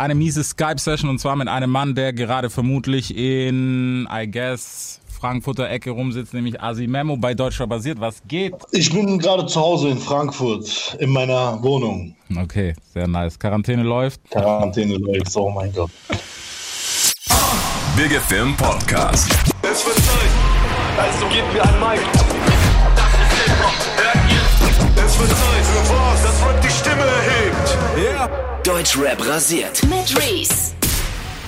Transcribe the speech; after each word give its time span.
eine 0.00 0.14
miese 0.14 0.42
Skype-Session 0.42 1.10
und 1.10 1.18
zwar 1.18 1.36
mit 1.36 1.48
einem 1.48 1.70
Mann, 1.70 1.94
der 1.94 2.12
gerade 2.12 2.48
vermutlich 2.48 3.14
in, 3.16 4.08
I 4.10 4.30
guess, 4.30 5.00
Frankfurter 5.20 5.68
Ecke 5.68 5.90
rumsitzt, 5.90 6.32
nämlich 6.32 6.60
Asimemo 6.60 7.18
bei 7.18 7.34
Deutscher 7.34 7.66
basiert. 7.66 8.00
Was 8.00 8.22
geht? 8.26 8.54
Ich 8.72 8.90
bin 8.90 9.18
gerade 9.18 9.44
zu 9.44 9.60
Hause 9.60 9.90
in 9.90 9.98
Frankfurt 9.98 10.96
in 10.98 11.10
meiner 11.10 11.62
Wohnung. 11.62 12.16
Okay, 12.34 12.74
sehr 12.94 13.06
nice. 13.06 13.38
Quarantäne 13.38 13.82
läuft. 13.82 14.22
Quarantäne 14.30 14.96
läuft, 14.96 15.36
oh 15.36 15.50
mein 15.50 15.70
Gott. 15.74 15.90
Big 17.94 18.18
Film 18.22 18.56
Podcast. 18.56 19.30
Es 19.62 19.84
wird 19.84 19.96
Zeit, 19.96 20.30
also 20.96 21.26
gebt 21.26 21.52
mir 21.52 21.62
ein 21.62 21.78
Mic. 21.78 22.00
Das 22.96 23.12
ist 23.12 23.32
Hip-Hop, 23.44 23.74
hört 23.96 24.30
ihr? 24.30 25.04
Es 25.04 25.18
wird 25.18 25.28
Zeit 25.28 25.64
für 25.66 26.09
Yeah. 28.00 28.28
Deutschrap 28.64 29.26
rasiert. 29.26 29.82
Mit 29.82 30.16
Reese. 30.16 30.72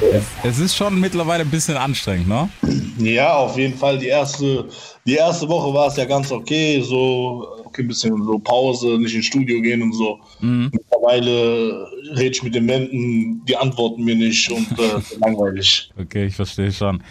Es, 0.02 0.25
es, 0.43 0.59
ist 0.59 0.77
schon 0.77 1.01
mittlerweile 1.01 1.45
ein 1.45 1.51
bisschen 1.51 1.79
anstrengend, 1.79 2.29
ne? 2.29 2.51
Ja, 2.98 3.37
auf 3.37 3.56
jeden 3.56 3.79
Fall. 3.79 3.98
Die 3.98 4.09
erste, 4.09 4.69
die 5.07 5.15
erste 5.15 5.48
Woche 5.48 5.73
war 5.73 5.87
es 5.87 5.96
ja 5.96 6.05
ganz 6.05 6.30
okay, 6.30 6.83
so 6.83 7.46
okay, 7.65 7.83
ein 7.83 7.88
bisschen 7.88 8.23
so 8.23 8.38
Pause, 8.38 8.98
nicht 8.98 9.15
ins 9.15 9.27
Studio 9.27 9.62
gehen 9.62 9.80
und 9.80 9.95
so. 9.95 10.20
Mhm. 10.41 10.70
Mittlerweile 10.73 11.87
rede 12.16 12.33
ich 12.34 12.43
mit 12.43 12.55
den 12.55 12.69
Wänden, 12.69 13.43
die 13.46 13.57
antworten 13.57 14.05
mir 14.05 14.16
nicht 14.16 14.51
und 14.51 14.71
äh, 14.73 15.01
langweilig. 15.21 15.91
Okay, 15.98 16.27
ich 16.27 16.37
verstehe 16.37 16.71
schon. 16.71 17.02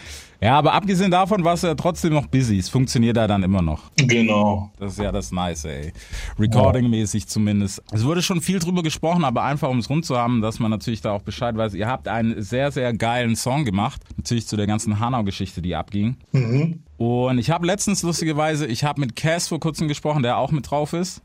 Ja, 0.42 0.58
aber 0.58 0.72
abgesehen 0.72 1.12
davon 1.12 1.44
warst 1.44 1.62
du 1.62 1.68
ja 1.68 1.74
trotzdem 1.76 2.14
noch 2.14 2.26
busy. 2.26 2.58
Es 2.58 2.68
funktioniert 2.68 3.16
ja 3.16 3.28
dann 3.28 3.44
immer 3.44 3.62
noch. 3.62 3.92
Genau. 3.96 4.72
Das 4.76 4.94
ist 4.94 4.98
ja 4.98 5.12
das 5.12 5.30
Nice, 5.30 5.64
ey. 5.66 5.92
Recording-mäßig 6.36 7.28
zumindest. 7.28 7.80
Es 7.92 8.04
wurde 8.04 8.22
schon 8.22 8.40
viel 8.40 8.58
drüber 8.58 8.82
gesprochen, 8.82 9.24
aber 9.24 9.44
einfach 9.44 9.68
um 9.68 9.78
es 9.78 9.88
rund 9.88 10.04
zu 10.04 10.16
haben, 10.16 10.40
dass 10.40 10.58
man 10.58 10.72
natürlich 10.72 11.00
da 11.00 11.12
auch 11.12 11.22
Bescheid 11.22 11.56
weiß. 11.56 11.74
Ihr 11.74 11.86
habt 11.86 12.08
einen 12.08 12.42
sehr, 12.42 12.72
sehr 12.72 12.92
geilen 12.92 13.36
Song 13.36 13.64
gemacht. 13.64 14.02
Natürlich 14.16 14.48
zu 14.48 14.56
der 14.56 14.66
ganzen 14.66 14.98
Hanau-Geschichte, 14.98 15.62
die 15.62 15.76
abging. 15.76 16.16
Mhm. 16.32 16.82
Und 17.02 17.38
ich 17.38 17.50
habe 17.50 17.66
letztens 17.66 18.04
lustigerweise, 18.04 18.64
ich 18.64 18.84
habe 18.84 19.00
mit 19.00 19.16
Cass 19.16 19.48
vor 19.48 19.58
kurzem 19.58 19.88
gesprochen, 19.88 20.22
der 20.22 20.38
auch 20.38 20.52
mit 20.52 20.70
drauf 20.70 20.92
ist. 20.92 21.20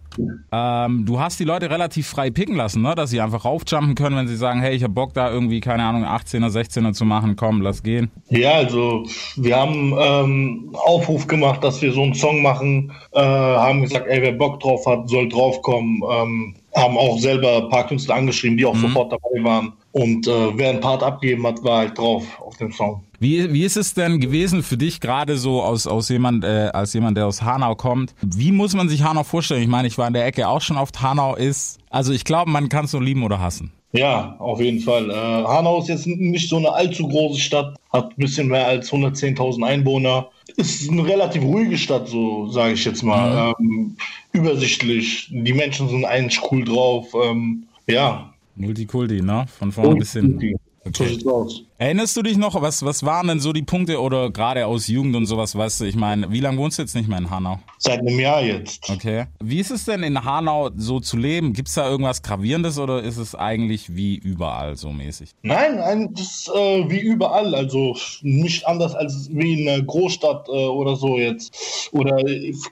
Ähm, 0.51 1.05
du 1.05 1.19
hast 1.19 1.39
die 1.39 1.43
Leute 1.43 1.69
relativ 1.69 2.07
frei 2.07 2.31
picken 2.31 2.55
lassen, 2.55 2.81
ne? 2.81 2.95
dass 2.95 3.11
sie 3.11 3.21
einfach 3.21 3.45
raufjumpen 3.45 3.93
können, 3.93 4.15
wenn 4.17 4.27
sie 4.27 4.37
sagen, 4.37 4.59
hey, 4.59 4.75
ich 4.75 4.81
habe 4.81 4.93
Bock 4.93 5.13
da 5.13 5.29
irgendwie, 5.29 5.59
keine 5.59 5.83
Ahnung, 5.83 6.03
18er, 6.03 6.49
16er 6.49 6.93
zu 6.93 7.05
machen, 7.05 7.35
komm, 7.35 7.61
lass 7.61 7.83
gehen. 7.83 8.09
Ja, 8.29 8.53
also 8.53 9.03
wir 9.35 9.55
haben 9.55 9.93
ähm, 9.99 10.71
Aufruf 10.73 11.27
gemacht, 11.27 11.63
dass 11.63 11.79
wir 11.83 11.93
so 11.93 12.01
einen 12.01 12.15
Song 12.15 12.41
machen, 12.41 12.91
äh, 13.11 13.19
haben 13.21 13.83
gesagt, 13.83 14.07
ey, 14.07 14.19
wer 14.23 14.31
Bock 14.31 14.59
drauf 14.59 14.83
hat, 14.87 15.07
soll 15.07 15.29
draufkommen. 15.29 16.01
Ähm, 16.09 16.55
haben 16.75 16.97
auch 16.97 17.19
selber 17.19 17.57
ein 17.57 17.69
paar 17.69 17.87
Künstler 17.87 18.15
angeschrieben, 18.15 18.57
die 18.57 18.65
auch 18.65 18.73
mhm. 18.73 18.81
sofort 18.81 19.11
dabei 19.11 19.43
waren. 19.43 19.73
Und 19.91 20.27
äh, 20.27 20.57
wer 20.57 20.69
einen 20.69 20.79
Part 20.79 21.03
abgeben 21.03 21.45
hat, 21.45 21.63
war 21.63 21.79
halt 21.79 21.97
drauf 21.97 22.23
auf 22.39 22.57
dem 22.57 22.71
Song. 22.71 23.03
Wie, 23.19 23.51
wie 23.51 23.63
ist 23.63 23.77
es 23.77 23.93
denn 23.95 24.19
gewesen 24.19 24.61
für 24.61 24.77
dich 24.77 24.99
gerade 24.99 25.37
so 25.37 25.63
aus, 25.63 25.87
aus 25.87 26.09
jemand, 26.09 26.43
äh, 26.43 26.69
als 26.73 26.93
jemand, 26.93 27.17
der 27.17 27.25
aus 27.25 27.41
Hanau 27.41 27.75
kommt? 27.75 28.13
Wie 28.21 28.51
muss 28.51 28.75
man 28.75 28.89
sich 28.89 29.03
Hanau 29.03 29.23
vorstellen? 29.23 29.61
Ich 29.61 29.67
meine, 29.67 29.87
ich 29.87 29.97
war 29.97 30.07
in 30.07 30.13
der 30.13 30.25
Ecke 30.25 30.47
auch 30.47 30.61
schon 30.61 30.77
oft. 30.77 31.01
Hanau 31.01 31.35
ist, 31.35 31.79
also 31.89 32.13
ich 32.13 32.25
glaube, 32.25 32.51
man 32.51 32.69
kann 32.69 32.85
es 32.85 32.93
nur 32.93 33.01
lieben 33.01 33.23
oder 33.23 33.39
hassen. 33.39 33.71
Ja, 33.93 34.35
auf 34.37 34.61
jeden 34.61 34.79
Fall. 34.79 35.09
Äh, 35.09 35.13
Hanau 35.13 35.79
ist 35.79 35.87
jetzt 35.87 36.05
nicht 36.05 36.49
so 36.49 36.57
eine 36.57 36.71
allzu 36.71 37.07
große 37.07 37.39
Stadt, 37.39 37.75
hat 37.91 38.11
ein 38.11 38.15
bisschen 38.17 38.49
mehr 38.49 38.67
als 38.67 38.91
110.000 38.91 39.65
Einwohner. 39.65 40.29
Ist 40.55 40.89
eine 40.89 41.05
relativ 41.05 41.41
ruhige 41.43 41.77
Stadt, 41.77 42.07
so 42.07 42.47
sage 42.49 42.73
ich 42.73 42.85
jetzt 42.85 43.01
mal. 43.01 43.53
Mhm. 43.57 43.65
Ähm, 43.65 43.97
übersichtlich. 44.33 45.29
Die 45.31 45.53
Menschen 45.53 45.89
sind 45.89 46.05
eigentlich 46.05 46.39
cool 46.51 46.63
drauf. 46.63 47.07
Ähm, 47.23 47.63
ja. 47.87 48.31
Multikulti, 48.55 49.21
ne? 49.21 49.45
Von 49.57 49.71
vorne 49.71 49.95
bis 49.95 50.13
hinten. 50.13 50.55
Okay. 50.85 50.93
So 50.93 51.05
sieht's 51.05 51.25
aus. 51.25 51.63
Erinnerst 51.79 52.17
du 52.17 52.23
dich 52.23 52.37
noch, 52.37 52.59
was, 52.59 52.83
was 52.83 53.05
waren 53.05 53.27
denn 53.27 53.39
so 53.39 53.53
die 53.53 53.61
Punkte 53.61 54.01
oder 54.01 54.31
gerade 54.31 54.65
aus 54.65 54.87
Jugend 54.87 55.15
und 55.15 55.27
sowas, 55.27 55.55
weißt 55.55 55.81
du, 55.81 55.85
ich 55.85 55.95
meine, 55.95 56.31
wie 56.31 56.39
lange 56.39 56.57
wohnst 56.57 56.79
du 56.79 56.81
jetzt 56.81 56.95
nicht 56.95 57.07
mehr 57.07 57.19
in 57.19 57.29
Hanau? 57.29 57.59
Seit 57.77 57.99
einem 57.99 58.19
Jahr 58.19 58.41
jetzt. 58.41 58.89
Okay. 58.89 59.25
Wie 59.43 59.59
ist 59.59 59.69
es 59.69 59.85
denn 59.85 60.01
in 60.01 60.23
Hanau 60.23 60.71
so 60.75 60.99
zu 60.99 61.17
leben? 61.17 61.53
Gibt 61.53 61.67
es 61.67 61.75
da 61.75 61.87
irgendwas 61.87 62.23
Gravierendes 62.23 62.79
oder 62.79 63.03
ist 63.03 63.17
es 63.17 63.35
eigentlich 63.35 63.95
wie 63.95 64.15
überall 64.15 64.75
so 64.75 64.91
mäßig? 64.91 65.35
Nein, 65.43 65.79
ein, 65.79 66.15
das 66.15 66.23
ist 66.23 66.49
äh, 66.49 66.89
wie 66.89 66.99
überall, 66.99 67.53
also 67.53 67.95
nicht 68.23 68.65
anders 68.65 68.95
als 68.95 69.29
wie 69.31 69.61
in 69.61 69.69
einer 69.69 69.83
Großstadt 69.83 70.47
äh, 70.47 70.51
oder 70.51 70.95
so 70.95 71.19
jetzt. 71.19 71.89
Oder 71.91 72.17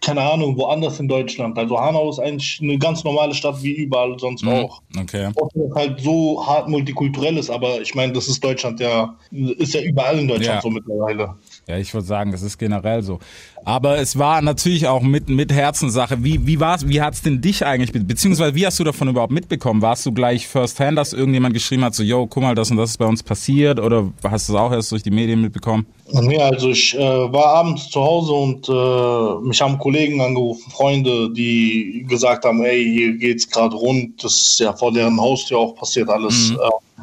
keine 0.02 0.22
Ahnung, 0.22 0.58
woanders 0.58 1.00
in 1.00 1.08
Deutschland. 1.08 1.60
Also 1.60 1.80
Hanau 1.80 2.10
ist 2.10 2.18
eigentlich 2.18 2.60
eine 2.60 2.80
ganz 2.80 3.04
normale 3.04 3.36
Stadt 3.36 3.62
wie 3.62 3.74
überall 3.74 4.18
sonst 4.18 4.44
mhm. 4.44 4.50
auch. 4.50 4.82
Okay. 5.00 5.30
Auch 5.36 5.76
halt 5.76 6.02
so 6.02 6.44
hart 6.44 6.70
multikulturell 6.70 7.38
ist, 7.38 7.52
aber 7.52 7.82
ich 7.82 7.94
meine, 7.94 8.12
das 8.12 8.28
ist 8.28 8.44
Deutschland 8.44 8.80
ja 8.80 8.95
ist 9.32 9.74
ja 9.74 9.82
überall 9.82 10.20
in 10.20 10.28
Deutschland 10.28 10.56
ja. 10.56 10.62
so 10.62 10.70
mittlerweile. 10.70 11.36
Ja, 11.68 11.78
ich 11.78 11.94
würde 11.94 12.06
sagen, 12.06 12.32
das 12.32 12.42
ist 12.42 12.58
generell 12.58 13.02
so. 13.02 13.20
Aber 13.64 13.98
es 13.98 14.20
war 14.20 14.44
natürlich 14.44 14.88
auch 14.88 15.02
mit, 15.02 15.28
mit 15.28 15.52
Herzenssache. 15.52 16.24
Wie, 16.24 16.46
wie 16.46 16.60
war's, 16.60 16.88
wie 16.88 17.02
hat's 17.02 17.24
denn 17.24 17.42
dich 17.42 17.66
eigentlich, 17.66 17.92
beziehungsweise 18.06 18.54
wie 18.54 18.66
hast 18.66 18.80
du 18.80 18.84
davon 18.84 19.08
überhaupt 19.08 19.32
mitbekommen? 19.32 19.82
Warst 19.82 20.06
du 20.06 20.12
gleich 20.12 20.48
first 20.48 20.80
hand, 20.80 20.98
dass 21.00 21.14
irgendjemand 21.14 21.56
geschrieben 21.56 21.84
hat, 21.84 21.96
so, 21.96 22.04
yo, 22.04 22.28
guck 22.28 22.44
mal, 22.44 22.54
das 22.54 22.70
und 22.70 22.78
das 22.78 22.92
ist 22.92 22.98
bei 22.98 23.08
uns 23.08 23.24
passiert? 23.24 23.80
Oder 23.80 24.12
hast 24.24 24.48
du 24.48 24.54
es 24.54 24.60
auch 24.60 24.72
erst 24.72 24.92
durch 24.92 25.02
die 25.02 25.10
Medien 25.10 25.42
mitbekommen? 25.42 25.88
Nee, 26.12 26.38
also 26.38 26.70
ich 26.70 26.96
äh, 26.96 27.00
war 27.00 27.48
abends 27.48 27.90
zu 27.90 28.00
Hause 28.00 28.34
und 28.34 28.70
äh, 28.70 29.48
mich 29.48 29.60
haben 29.60 29.80
Kollegen 29.80 30.22
angerufen, 30.22 30.70
Freunde, 30.70 31.34
die 31.34 32.06
gesagt 32.08 32.46
haben, 32.46 32.64
ey, 32.64 32.84
hier 32.84 33.14
geht's 33.18 33.50
gerade 33.50 33.76
rund. 33.76 34.24
Das 34.24 34.34
ist 34.34 34.60
ja 34.60 34.74
vor 34.74 34.92
deren 34.92 35.20
Haustür 35.20 35.58
auch 35.58 35.76
passiert 35.76 36.10
alles. 36.10 36.52
Mhm. 36.52 36.58
Äh, 36.58 36.95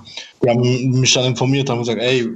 die 0.43 0.49
haben 0.49 1.01
mich 1.01 1.13
dann 1.13 1.27
informiert, 1.27 1.71
haben 1.71 1.81
gesagt, 1.81 2.01
ey, 2.01 2.27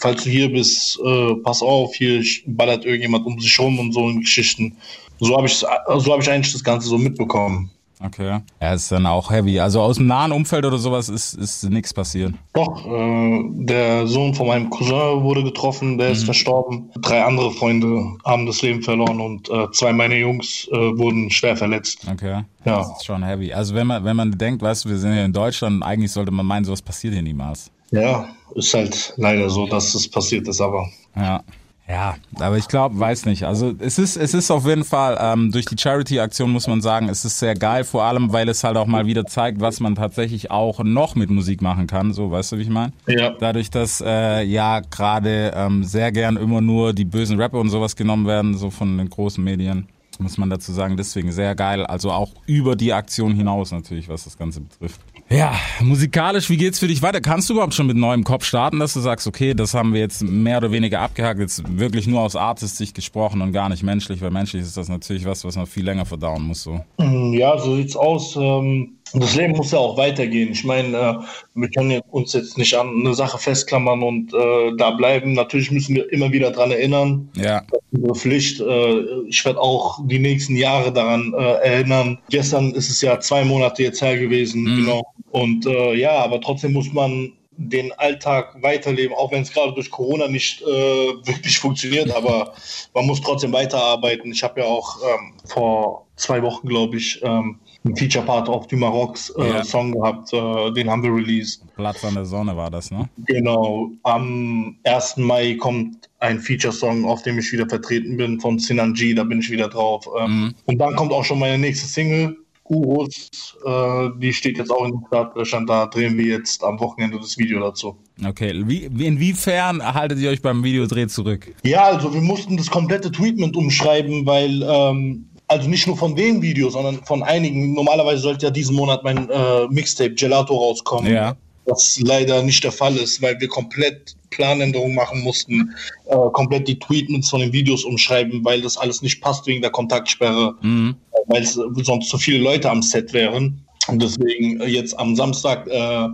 falls 0.00 0.24
du 0.24 0.30
hier 0.30 0.50
bist, 0.50 0.98
äh, 1.04 1.34
pass 1.42 1.62
auf, 1.62 1.94
hier 1.94 2.22
ballert 2.46 2.84
irgendjemand 2.84 3.26
um 3.26 3.40
sich 3.40 3.58
rum 3.58 3.78
und 3.78 3.92
so 3.92 4.08
in 4.08 4.20
Geschichten. 4.20 4.76
So 5.20 5.36
habe 5.36 5.46
ich, 5.46 5.54
so 5.54 5.68
hab 6.12 6.20
ich 6.20 6.30
eigentlich 6.30 6.52
das 6.52 6.64
Ganze 6.64 6.88
so 6.88 6.98
mitbekommen. 6.98 7.70
Okay. 8.00 8.40
Ja, 8.60 8.74
ist 8.74 8.90
dann 8.90 9.06
auch 9.06 9.30
heavy. 9.30 9.60
Also 9.60 9.80
aus 9.80 9.96
dem 9.96 10.06
nahen 10.06 10.32
Umfeld 10.32 10.64
oder 10.64 10.78
sowas 10.78 11.08
ist, 11.08 11.34
ist 11.34 11.64
nichts 11.70 11.94
passiert. 11.94 12.34
Doch, 12.52 12.84
äh, 12.86 13.42
der 13.64 14.06
Sohn 14.06 14.34
von 14.34 14.48
meinem 14.48 14.70
Cousin 14.70 15.22
wurde 15.22 15.44
getroffen, 15.44 15.96
der 15.98 16.08
mhm. 16.08 16.12
ist 16.12 16.24
verstorben. 16.24 16.90
Drei 17.00 17.24
andere 17.24 17.52
Freunde 17.52 18.16
haben 18.24 18.46
das 18.46 18.62
Leben 18.62 18.82
verloren 18.82 19.20
und 19.20 19.48
äh, 19.48 19.70
zwei 19.72 19.92
meiner 19.92 20.16
Jungs 20.16 20.68
äh, 20.72 20.76
wurden 20.76 21.30
schwer 21.30 21.56
verletzt. 21.56 22.06
Okay. 22.10 22.42
Ja. 22.64 22.78
Das 22.78 22.90
ist 22.98 23.04
schon 23.04 23.22
heavy. 23.22 23.52
Also 23.52 23.74
wenn 23.74 23.86
man, 23.86 24.04
wenn 24.04 24.16
man 24.16 24.32
denkt, 24.32 24.62
weißt 24.62 24.84
du, 24.84 24.88
wir 24.90 24.98
sind 24.98 25.12
hier 25.12 25.24
in 25.24 25.32
Deutschland, 25.32 25.82
eigentlich 25.82 26.12
sollte 26.12 26.30
man 26.30 26.46
meinen, 26.46 26.64
sowas 26.64 26.82
passiert 26.82 27.14
hier 27.14 27.22
niemals. 27.22 27.70
Ja, 27.90 28.28
ist 28.54 28.74
halt 28.74 29.14
leider 29.16 29.48
so, 29.50 29.66
dass 29.66 29.94
es 29.94 30.10
passiert 30.10 30.48
ist, 30.48 30.60
aber. 30.60 30.88
Ja. 31.14 31.42
Ja, 31.86 32.14
aber 32.38 32.56
ich 32.56 32.66
glaube, 32.66 32.98
weiß 32.98 33.26
nicht. 33.26 33.44
Also 33.44 33.74
es 33.78 33.98
ist, 33.98 34.16
es 34.16 34.32
ist 34.32 34.50
auf 34.50 34.66
jeden 34.66 34.84
Fall 34.84 35.18
ähm, 35.20 35.52
durch 35.52 35.66
die 35.66 35.76
Charity-Aktion 35.78 36.50
muss 36.50 36.66
man 36.66 36.80
sagen, 36.80 37.10
es 37.10 37.26
ist 37.26 37.38
sehr 37.38 37.54
geil, 37.54 37.84
vor 37.84 38.04
allem, 38.04 38.32
weil 38.32 38.48
es 38.48 38.64
halt 38.64 38.78
auch 38.78 38.86
mal 38.86 39.04
wieder 39.04 39.26
zeigt, 39.26 39.60
was 39.60 39.80
man 39.80 39.94
tatsächlich 39.94 40.50
auch 40.50 40.82
noch 40.82 41.14
mit 41.14 41.28
Musik 41.28 41.60
machen 41.60 41.86
kann. 41.86 42.14
So, 42.14 42.30
weißt 42.30 42.52
du, 42.52 42.58
wie 42.58 42.62
ich 42.62 42.70
meine? 42.70 42.92
Ja. 43.06 43.34
Dadurch, 43.38 43.70
dass 43.70 44.00
äh, 44.00 44.42
ja 44.44 44.80
gerade 44.80 45.52
ähm, 45.54 45.84
sehr 45.84 46.10
gern 46.10 46.38
immer 46.38 46.62
nur 46.62 46.94
die 46.94 47.04
bösen 47.04 47.38
Rapper 47.38 47.60
und 47.60 47.68
sowas 47.68 47.96
genommen 47.96 48.26
werden, 48.26 48.56
so 48.56 48.70
von 48.70 48.96
den 48.96 49.10
großen 49.10 49.44
Medien, 49.44 49.86
muss 50.18 50.38
man 50.38 50.48
dazu 50.48 50.72
sagen. 50.72 50.96
Deswegen 50.96 51.32
sehr 51.32 51.54
geil. 51.54 51.84
Also 51.84 52.12
auch 52.12 52.30
über 52.46 52.76
die 52.76 52.94
Aktion 52.94 53.34
hinaus 53.34 53.72
natürlich, 53.72 54.08
was 54.08 54.24
das 54.24 54.38
Ganze 54.38 54.62
betrifft. 54.62 55.00
Ja, 55.30 55.54
musikalisch, 55.80 56.50
wie 56.50 56.56
geht's 56.56 56.78
für 56.78 56.86
dich 56.86 57.00
weiter? 57.02 57.20
Kannst 57.20 57.48
du 57.48 57.54
überhaupt 57.54 57.74
schon 57.74 57.86
mit 57.86 57.96
neuem 57.96 58.24
Kopf 58.24 58.44
starten, 58.44 58.78
dass 58.78 58.92
du 58.92 59.00
sagst, 59.00 59.26
okay, 59.26 59.54
das 59.54 59.74
haben 59.74 59.94
wir 59.94 60.00
jetzt 60.00 60.22
mehr 60.22 60.58
oder 60.58 60.70
weniger 60.70 61.00
abgehakt, 61.00 61.40
jetzt 61.40 61.62
wirklich 61.78 62.06
nur 62.06 62.20
aus 62.20 62.36
Artist-Sicht 62.36 62.94
gesprochen 62.94 63.40
und 63.40 63.52
gar 63.52 63.68
nicht 63.68 63.82
menschlich, 63.82 64.20
weil 64.20 64.30
menschlich 64.30 64.62
ist 64.62 64.76
das 64.76 64.88
natürlich 64.88 65.24
was, 65.24 65.44
was 65.44 65.56
man 65.56 65.66
viel 65.66 65.84
länger 65.84 66.04
verdauen 66.04 66.42
muss. 66.42 66.62
So. 66.62 66.84
Ja, 66.98 67.58
so 67.58 67.74
sieht's 67.76 67.96
aus. 67.96 68.36
Ähm, 68.36 68.98
das 69.14 69.34
Leben 69.34 69.56
muss 69.56 69.72
ja 69.72 69.78
auch 69.78 69.96
weitergehen. 69.96 70.52
Ich 70.52 70.64
meine, 70.64 70.96
äh, 70.96 71.14
wir 71.54 71.70
können 71.70 72.00
uns 72.10 72.32
jetzt 72.32 72.58
nicht 72.58 72.74
an 72.74 72.88
eine 73.00 73.14
Sache 73.14 73.38
festklammern 73.38 74.02
und 74.02 74.34
äh, 74.34 74.76
da 74.76 74.90
bleiben. 74.90 75.32
Natürlich 75.32 75.70
müssen 75.70 75.94
wir 75.94 76.12
immer 76.12 76.32
wieder 76.32 76.50
dran 76.50 76.70
erinnern. 76.70 77.28
Ja. 77.36 77.62
Das 77.70 77.80
ist 77.80 77.98
unsere 77.98 78.14
Pflicht. 78.14 78.60
Äh, 78.60 79.28
ich 79.28 79.44
werde 79.44 79.60
auch 79.60 80.00
die 80.06 80.18
nächsten 80.18 80.56
Jahre 80.56 80.92
daran 80.92 81.32
erinnern. 81.34 82.18
Gestern 82.30 82.72
ist 82.72 82.90
es 82.90 83.00
ja 83.00 83.20
zwei 83.20 83.44
Monate 83.44 83.82
jetzt 83.82 84.02
her 84.02 84.18
gewesen, 84.18 84.62
mhm. 84.62 84.76
genau. 84.84 85.02
Und 85.30 85.66
äh, 85.66 85.94
ja, 85.94 86.12
aber 86.18 86.40
trotzdem 86.40 86.72
muss 86.72 86.92
man 86.92 87.32
den 87.56 87.92
Alltag 87.92 88.56
weiterleben, 88.62 89.14
auch 89.16 89.30
wenn 89.32 89.42
es 89.42 89.52
gerade 89.52 89.72
durch 89.72 89.90
Corona 89.90 90.28
nicht 90.28 90.62
äh, 90.62 90.66
wirklich 91.26 91.58
funktioniert, 91.58 92.10
aber 92.14 92.54
man 92.94 93.06
muss 93.06 93.20
trotzdem 93.20 93.52
weiterarbeiten. 93.52 94.32
Ich 94.32 94.42
habe 94.42 94.60
ja 94.60 94.66
auch 94.66 94.98
ähm, 95.02 95.34
vor 95.44 96.06
zwei 96.16 96.42
Wochen, 96.42 96.68
glaube 96.68 96.96
ich, 96.96 97.20
ähm, 97.22 97.60
einen 97.84 97.96
Feature-Part 97.96 98.48
auf 98.48 98.66
du 98.66 98.76
Marocs 98.76 99.30
äh, 99.30 99.48
ja. 99.48 99.64
Song 99.64 99.92
gehabt, 99.92 100.32
äh, 100.32 100.72
den 100.72 100.90
haben 100.90 101.02
wir 101.02 101.14
released. 101.14 101.62
Platz 101.76 102.04
an 102.04 102.14
der 102.14 102.24
Sonne 102.24 102.56
war 102.56 102.70
das, 102.70 102.90
ne? 102.90 103.08
Genau. 103.26 103.90
Am 104.04 104.76
1. 104.84 105.18
Mai 105.18 105.54
kommt 105.54 106.08
ein 106.20 106.40
Feature-Song, 106.40 107.04
auf 107.04 107.22
dem 107.22 107.38
ich 107.38 107.52
wieder 107.52 107.68
vertreten 107.68 108.16
bin, 108.16 108.40
von 108.40 108.58
Sinan 108.58 108.94
G, 108.94 109.14
da 109.14 109.24
bin 109.24 109.40
ich 109.40 109.50
wieder 109.50 109.68
drauf. 109.68 110.08
Ähm, 110.18 110.30
mhm. 110.30 110.54
Und 110.66 110.78
dann 110.78 110.96
kommt 110.96 111.12
auch 111.12 111.24
schon 111.24 111.38
meine 111.38 111.58
nächste 111.58 111.86
Single, 111.86 112.36
Urus, 112.66 113.58
äh, 113.66 114.08
die 114.18 114.32
steht 114.32 114.56
jetzt 114.56 114.70
auch 114.70 114.86
in 114.86 114.92
den 114.92 115.04
Startlöchern. 115.08 115.66
Da 115.66 115.86
drehen 115.86 116.16
wir 116.16 116.24
jetzt 116.24 116.64
am 116.64 116.80
Wochenende 116.80 117.18
das 117.18 117.36
Video 117.36 117.60
dazu. 117.60 117.96
Okay, 118.26 118.62
wie, 118.66 118.84
inwiefern 118.84 119.82
haltet 119.82 120.18
ihr 120.20 120.30
euch 120.30 120.40
beim 120.40 120.64
Videodreh 120.64 121.06
zurück? 121.06 121.54
Ja, 121.62 121.84
also 121.84 122.14
wir 122.14 122.22
mussten 122.22 122.56
das 122.56 122.70
komplette 122.70 123.12
Treatment 123.12 123.54
umschreiben, 123.54 124.24
weil 124.24 124.62
ähm, 124.62 125.26
also 125.48 125.68
nicht 125.68 125.86
nur 125.86 125.96
von 125.96 126.14
dem 126.14 126.42
Video, 126.42 126.70
sondern 126.70 127.02
von 127.04 127.22
einigen. 127.22 127.74
Normalerweise 127.74 128.22
sollte 128.22 128.46
ja 128.46 128.50
diesen 128.50 128.76
Monat 128.76 129.04
mein 129.04 129.28
äh, 129.30 129.66
Mixtape 129.68 130.14
Gelato 130.14 130.56
rauskommen. 130.56 131.12
Ja. 131.12 131.36
Was 131.66 131.98
leider 132.00 132.42
nicht 132.42 132.62
der 132.62 132.72
Fall 132.72 132.94
ist, 132.96 133.22
weil 133.22 133.40
wir 133.40 133.48
komplett 133.48 134.14
Planänderungen 134.30 134.94
machen 134.94 135.22
mussten, 135.22 135.74
äh, 136.06 136.16
komplett 136.32 136.68
die 136.68 136.78
Tweetments 136.78 137.30
von 137.30 137.40
den 137.40 137.52
Videos 137.52 137.84
umschreiben, 137.84 138.44
weil 138.44 138.60
das 138.60 138.76
alles 138.76 139.00
nicht 139.00 139.20
passt 139.22 139.46
wegen 139.46 139.62
der 139.62 139.70
Kontaktsperre, 139.70 140.54
Mhm. 140.60 140.96
weil 141.26 141.42
es 141.42 141.54
sonst 141.54 142.08
zu 142.08 142.18
viele 142.18 142.38
Leute 142.38 142.70
am 142.70 142.82
Set 142.82 143.12
wären. 143.12 143.64
Und 143.88 144.02
deswegen 144.02 144.60
jetzt 144.66 144.98
am 144.98 145.14
Samstag 145.16 145.66
äh, 145.68 146.08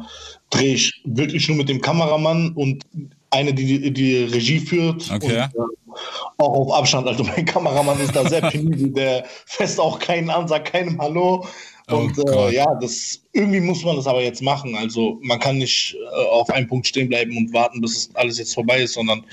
drehe 0.50 0.74
ich 0.74 0.92
wirklich 1.04 1.48
nur 1.48 1.56
mit 1.56 1.68
dem 1.68 1.80
Kameramann 1.80 2.52
und 2.54 2.84
eine, 3.30 3.54
die 3.54 3.92
die, 3.92 4.24
Regie 4.24 4.60
führt. 4.60 5.10
Okay. 5.10 5.48
Und, 5.54 5.64
äh, 5.64 5.94
auch 6.38 6.68
auf 6.68 6.72
Abstand. 6.72 7.06
Also 7.06 7.24
mein 7.24 7.44
Kameramann 7.44 8.00
ist 8.00 8.14
da 8.14 8.28
sehr 8.28 8.40
penibel, 8.50 8.90
der 8.90 9.24
fest 9.46 9.78
auch 9.80 9.98
keinen 9.98 10.30
an, 10.30 10.48
sagt 10.48 10.72
keinem 10.72 11.00
Hallo. 11.00 11.46
Oh 11.90 11.96
Und 11.96 12.16
Gott. 12.16 12.52
äh, 12.52 12.54
ja, 12.54 12.74
das 12.80 13.20
irgendwie 13.32 13.60
muss 13.60 13.84
man 13.84 13.94
das 13.96 14.06
aber 14.08 14.22
jetzt 14.22 14.42
machen. 14.42 14.74
Also 14.74 15.18
man 15.22 15.38
kann 15.38 15.58
nicht 15.58 15.94
äh, 15.94 16.26
auf 16.30 16.50
einem 16.50 16.66
Punkt 16.66 16.86
stehen 16.86 17.08
bleiben 17.08 17.36
und 17.36 17.52
warten, 17.52 17.80
bis 17.80 17.96
es 17.96 18.10
alles 18.16 18.38
jetzt 18.38 18.54
vorbei 18.54 18.82
ist, 18.82 18.94
sondern 18.94 19.24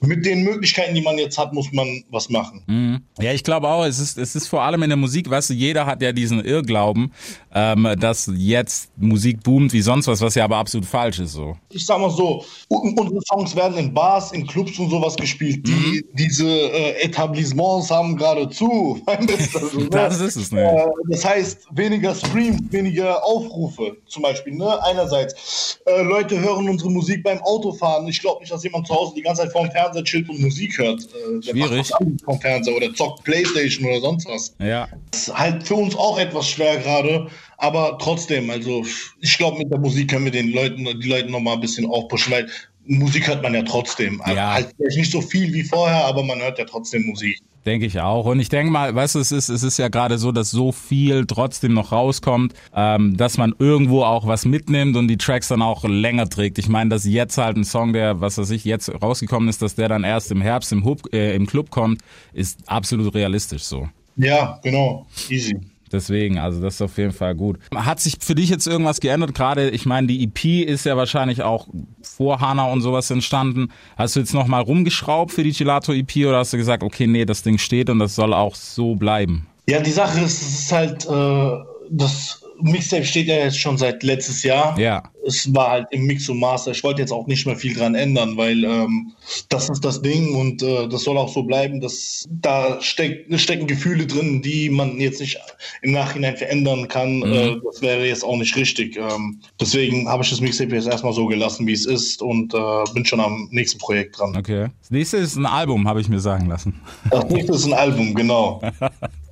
mit 0.00 0.24
den 0.24 0.42
Möglichkeiten, 0.44 0.94
die 0.94 1.00
man 1.02 1.18
jetzt 1.18 1.36
hat, 1.36 1.52
muss 1.52 1.72
man 1.72 2.04
was 2.10 2.28
machen. 2.28 2.62
Mhm. 2.66 3.00
Ja, 3.20 3.32
ich 3.32 3.42
glaube 3.42 3.68
auch, 3.68 3.84
es 3.84 3.98
ist, 3.98 4.18
es 4.18 4.36
ist 4.36 4.46
vor 4.46 4.62
allem 4.62 4.82
in 4.84 4.90
der 4.90 4.96
Musik, 4.96 5.28
weißt 5.28 5.50
du, 5.50 5.54
jeder 5.54 5.84
hat 5.86 6.00
ja 6.02 6.12
diesen 6.12 6.44
Irrglauben, 6.44 7.12
ähm, 7.52 7.88
dass 7.98 8.30
jetzt 8.36 8.90
Musik 8.96 9.42
boomt 9.42 9.72
wie 9.72 9.80
sonst 9.82 10.06
was, 10.06 10.20
was 10.20 10.34
ja 10.36 10.44
aber 10.44 10.56
absolut 10.58 10.86
falsch 10.86 11.18
ist 11.18 11.32
so. 11.32 11.56
Ich 11.70 11.84
sag 11.86 11.98
mal 12.00 12.10
so, 12.10 12.44
un- 12.68 12.96
unsere 12.96 13.20
Songs 13.28 13.56
werden 13.56 13.76
in 13.78 13.92
Bars, 13.94 14.30
in 14.32 14.46
Clubs 14.46 14.78
und 14.78 14.90
sowas 14.90 15.16
gespielt. 15.16 15.66
Die, 15.66 16.04
Diese 16.12 16.46
äh, 16.48 17.02
Etablissements 17.02 17.90
haben 17.90 18.16
gerade 18.16 18.48
zu. 18.50 19.00
Ne? 19.06 19.26
Das 19.90 20.20
ist 20.20 20.36
es, 20.36 20.52
ne? 20.52 20.62
Äh, 20.62 20.86
Das 21.10 21.24
heißt, 21.24 21.66
weniger 21.72 22.14
Streams, 22.14 22.60
weniger 22.70 23.23
Aufrufe 23.24 23.96
zum 24.06 24.22
Beispiel. 24.22 24.54
Ne? 24.54 24.82
Einerseits, 24.84 25.80
äh, 25.86 26.02
Leute 26.02 26.40
hören 26.40 26.68
unsere 26.68 26.90
Musik 26.90 27.22
beim 27.22 27.40
Autofahren. 27.42 28.06
Ich 28.08 28.20
glaube 28.20 28.40
nicht, 28.40 28.52
dass 28.52 28.64
jemand 28.64 28.86
zu 28.86 28.94
Hause 28.94 29.14
die 29.16 29.22
ganze 29.22 29.42
Zeit 29.42 29.52
vorm 29.52 29.70
Fernseher 29.70 30.04
chillt 30.04 30.28
und 30.28 30.40
Musik 30.40 30.78
hört. 30.78 31.02
Äh, 31.02 31.42
Schwierig. 31.42 31.90
Vom 32.24 32.40
Fernseher 32.40 32.76
oder 32.76 32.94
zockt 32.94 33.24
Playstation 33.24 33.88
oder 33.88 34.00
sonst 34.00 34.28
was. 34.28 34.54
Ja. 34.58 34.88
Das 35.10 35.28
ist 35.28 35.38
halt 35.38 35.66
für 35.66 35.74
uns 35.74 35.96
auch 35.96 36.18
etwas 36.18 36.48
schwer 36.48 36.78
gerade, 36.78 37.28
aber 37.58 37.98
trotzdem, 38.00 38.50
also 38.50 38.84
ich 39.20 39.38
glaube, 39.38 39.58
mit 39.58 39.70
der 39.70 39.78
Musik 39.78 40.10
können 40.10 40.24
wir 40.24 40.32
den 40.32 40.52
Leuten, 40.52 40.84
die 40.84 41.08
Leute 41.08 41.30
noch 41.30 41.40
mal 41.40 41.54
ein 41.54 41.60
bisschen 41.60 41.86
aufpushen, 41.86 42.32
weil 42.32 42.48
Musik 42.86 43.26
hört 43.28 43.42
man 43.42 43.54
ja 43.54 43.62
trotzdem. 43.62 44.22
Ja. 44.26 44.54
Halt 44.54 44.74
vielleicht 44.76 44.98
nicht 44.98 45.12
so 45.12 45.20
viel 45.20 45.52
wie 45.52 45.62
vorher, 45.62 46.04
aber 46.04 46.22
man 46.22 46.40
hört 46.40 46.58
ja 46.58 46.64
trotzdem 46.64 47.06
Musik. 47.06 47.40
Denke 47.66 47.86
ich 47.86 48.00
auch. 48.00 48.26
Und 48.26 48.40
ich 48.40 48.50
denke 48.50 48.70
mal, 48.70 48.94
weißt 48.94 49.14
du, 49.14 49.20
es 49.20 49.32
ist, 49.32 49.48
es 49.48 49.62
ist 49.62 49.78
ja 49.78 49.88
gerade 49.88 50.18
so, 50.18 50.32
dass 50.32 50.50
so 50.50 50.70
viel 50.70 51.24
trotzdem 51.26 51.72
noch 51.72 51.92
rauskommt, 51.92 52.52
ähm, 52.74 53.16
dass 53.16 53.38
man 53.38 53.54
irgendwo 53.58 54.02
auch 54.02 54.26
was 54.26 54.44
mitnimmt 54.44 54.96
und 54.96 55.08
die 55.08 55.16
Tracks 55.16 55.48
dann 55.48 55.62
auch 55.62 55.84
länger 55.84 56.28
trägt. 56.28 56.58
Ich 56.58 56.68
meine, 56.68 56.90
dass 56.90 57.04
jetzt 57.04 57.38
halt 57.38 57.56
ein 57.56 57.64
Song, 57.64 57.94
der, 57.94 58.20
was 58.20 58.36
weiß 58.36 58.50
ich, 58.50 58.64
jetzt 58.64 58.90
rausgekommen 59.02 59.48
ist, 59.48 59.62
dass 59.62 59.74
der 59.76 59.88
dann 59.88 60.04
erst 60.04 60.30
im 60.30 60.42
Herbst 60.42 60.72
im, 60.72 60.84
Hub, 60.84 61.12
äh, 61.14 61.34
im 61.34 61.46
Club 61.46 61.70
kommt, 61.70 62.02
ist 62.34 62.58
absolut 62.66 63.14
realistisch 63.14 63.62
so. 63.62 63.88
Ja, 64.16 64.60
genau. 64.62 65.06
Easy. 65.28 65.58
Deswegen, 65.94 66.38
also 66.38 66.60
das 66.60 66.74
ist 66.74 66.82
auf 66.82 66.98
jeden 66.98 67.12
Fall 67.12 67.36
gut. 67.36 67.58
Hat 67.72 68.00
sich 68.00 68.16
für 68.18 68.34
dich 68.34 68.50
jetzt 68.50 68.66
irgendwas 68.66 68.98
geändert? 69.00 69.32
Gerade, 69.34 69.70
ich 69.70 69.86
meine, 69.86 70.08
die 70.08 70.24
EP 70.24 70.68
ist 70.68 70.84
ja 70.84 70.96
wahrscheinlich 70.96 71.42
auch 71.42 71.68
vor 72.02 72.40
Hana 72.40 72.66
und 72.66 72.80
sowas 72.80 73.10
entstanden. 73.10 73.68
Hast 73.96 74.16
du 74.16 74.20
jetzt 74.20 74.34
nochmal 74.34 74.62
rumgeschraubt 74.62 75.30
für 75.30 75.44
die 75.44 75.52
Gelato 75.52 75.92
EP 75.92 76.16
oder 76.26 76.38
hast 76.38 76.52
du 76.52 76.56
gesagt, 76.56 76.82
okay, 76.82 77.06
nee, 77.06 77.24
das 77.24 77.44
Ding 77.44 77.58
steht 77.58 77.90
und 77.90 78.00
das 78.00 78.16
soll 78.16 78.34
auch 78.34 78.56
so 78.56 78.96
bleiben? 78.96 79.46
Ja, 79.68 79.80
die 79.80 79.92
Sache 79.92 80.20
ist, 80.20 80.42
es 80.42 80.58
ist 80.60 80.72
halt, 80.72 81.06
äh, 81.06 81.64
das 81.90 82.43
Mixtape 82.60 83.04
steht 83.04 83.26
ja 83.26 83.36
jetzt 83.36 83.58
schon 83.58 83.78
seit 83.78 84.02
letztes 84.02 84.42
Jahr. 84.42 84.78
Ja. 84.78 85.02
Es 85.26 85.52
war 85.54 85.70
halt 85.70 85.86
im 85.90 86.04
Mix 86.04 86.28
und 86.28 86.38
Master. 86.38 86.70
Ich 86.72 86.84
wollte 86.84 87.00
jetzt 87.00 87.12
auch 87.12 87.26
nicht 87.26 87.46
mehr 87.46 87.56
viel 87.56 87.74
dran 87.74 87.94
ändern, 87.94 88.36
weil 88.36 88.62
ähm, 88.64 89.12
das 89.48 89.70
ist 89.70 89.84
das 89.84 90.02
Ding 90.02 90.34
und 90.34 90.62
äh, 90.62 90.88
das 90.88 91.04
soll 91.04 91.16
auch 91.16 91.32
so 91.32 91.42
bleiben. 91.42 91.80
Dass, 91.80 92.26
da 92.28 92.80
steckt, 92.80 93.38
stecken 93.40 93.66
Gefühle 93.66 94.06
drin, 94.06 94.42
die 94.42 94.70
man 94.70 95.00
jetzt 95.00 95.20
nicht 95.20 95.38
im 95.82 95.92
Nachhinein 95.92 96.36
verändern 96.36 96.88
kann. 96.88 97.22
Äh, 97.22 97.56
das 97.64 97.80
wäre 97.80 98.06
jetzt 98.06 98.24
auch 98.24 98.36
nicht 98.36 98.56
richtig. 98.56 98.96
Ähm, 98.96 99.40
deswegen 99.60 100.08
habe 100.08 100.22
ich 100.22 100.30
das 100.30 100.40
Mixtape 100.40 100.74
jetzt 100.74 100.86
erstmal 100.86 101.12
so 101.12 101.26
gelassen, 101.26 101.66
wie 101.66 101.72
es 101.72 101.86
ist 101.86 102.22
und 102.22 102.54
äh, 102.54 102.58
bin 102.92 103.04
schon 103.04 103.20
am 103.20 103.48
nächsten 103.50 103.78
Projekt 103.78 104.18
dran. 104.18 104.36
Okay. 104.36 104.68
Das 104.80 104.90
nächste 104.90 105.16
ist 105.16 105.36
ein 105.36 105.46
Album, 105.46 105.88
habe 105.88 106.00
ich 106.00 106.08
mir 106.08 106.20
sagen 106.20 106.46
lassen. 106.46 106.80
Das 107.10 107.24
nächste 107.26 107.52
ist 107.52 107.64
ein 107.64 107.74
Album, 107.74 108.14
genau. 108.14 108.60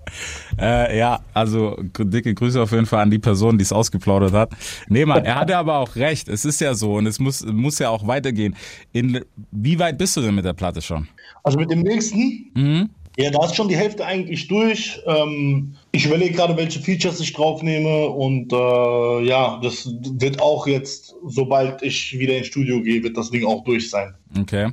Äh, 0.60 0.98
ja, 0.98 1.20
also 1.34 1.76
dicke 1.98 2.34
Grüße 2.34 2.60
auf 2.62 2.72
jeden 2.72 2.86
Fall 2.86 3.02
an 3.02 3.10
die 3.10 3.18
Person, 3.18 3.58
die 3.58 3.62
es 3.62 3.72
ausgeplaudert 3.72 4.32
hat. 4.32 4.52
Nee, 4.88 5.04
Mann, 5.04 5.24
er 5.24 5.36
hatte 5.36 5.56
aber 5.56 5.78
auch 5.78 5.96
recht. 5.96 6.28
Es 6.28 6.44
ist 6.44 6.60
ja 6.60 6.74
so 6.74 6.94
und 6.94 7.06
es 7.06 7.18
muss, 7.18 7.44
muss 7.44 7.78
ja 7.78 7.88
auch 7.90 8.06
weitergehen. 8.06 8.56
In, 8.92 9.24
wie 9.50 9.78
weit 9.78 9.98
bist 9.98 10.16
du 10.16 10.20
denn 10.20 10.34
mit 10.34 10.44
der 10.44 10.52
Platte 10.52 10.82
schon? 10.82 11.08
Also 11.42 11.58
mit 11.58 11.70
dem 11.70 11.80
nächsten, 11.80 12.50
Mhm. 12.54 12.90
ja, 13.16 13.30
da 13.30 13.44
ist 13.44 13.56
schon 13.56 13.68
die 13.68 13.76
Hälfte 13.76 14.04
eigentlich 14.04 14.48
durch. 14.48 15.00
Ähm, 15.06 15.74
ich 15.92 16.06
überlege 16.06 16.34
gerade, 16.34 16.56
welche 16.56 16.80
Features 16.80 17.20
ich 17.20 17.32
draufnehme 17.34 18.06
und 18.08 18.52
äh, 18.52 19.26
ja, 19.26 19.60
das 19.62 19.88
wird 20.18 20.40
auch 20.40 20.66
jetzt, 20.66 21.14
sobald 21.26 21.82
ich 21.82 22.18
wieder 22.18 22.36
ins 22.36 22.46
Studio 22.46 22.80
gehe, 22.82 23.02
wird 23.02 23.16
das 23.16 23.30
Ding 23.30 23.44
auch 23.46 23.62
durch 23.64 23.90
sein. 23.90 24.14
Okay. 24.40 24.68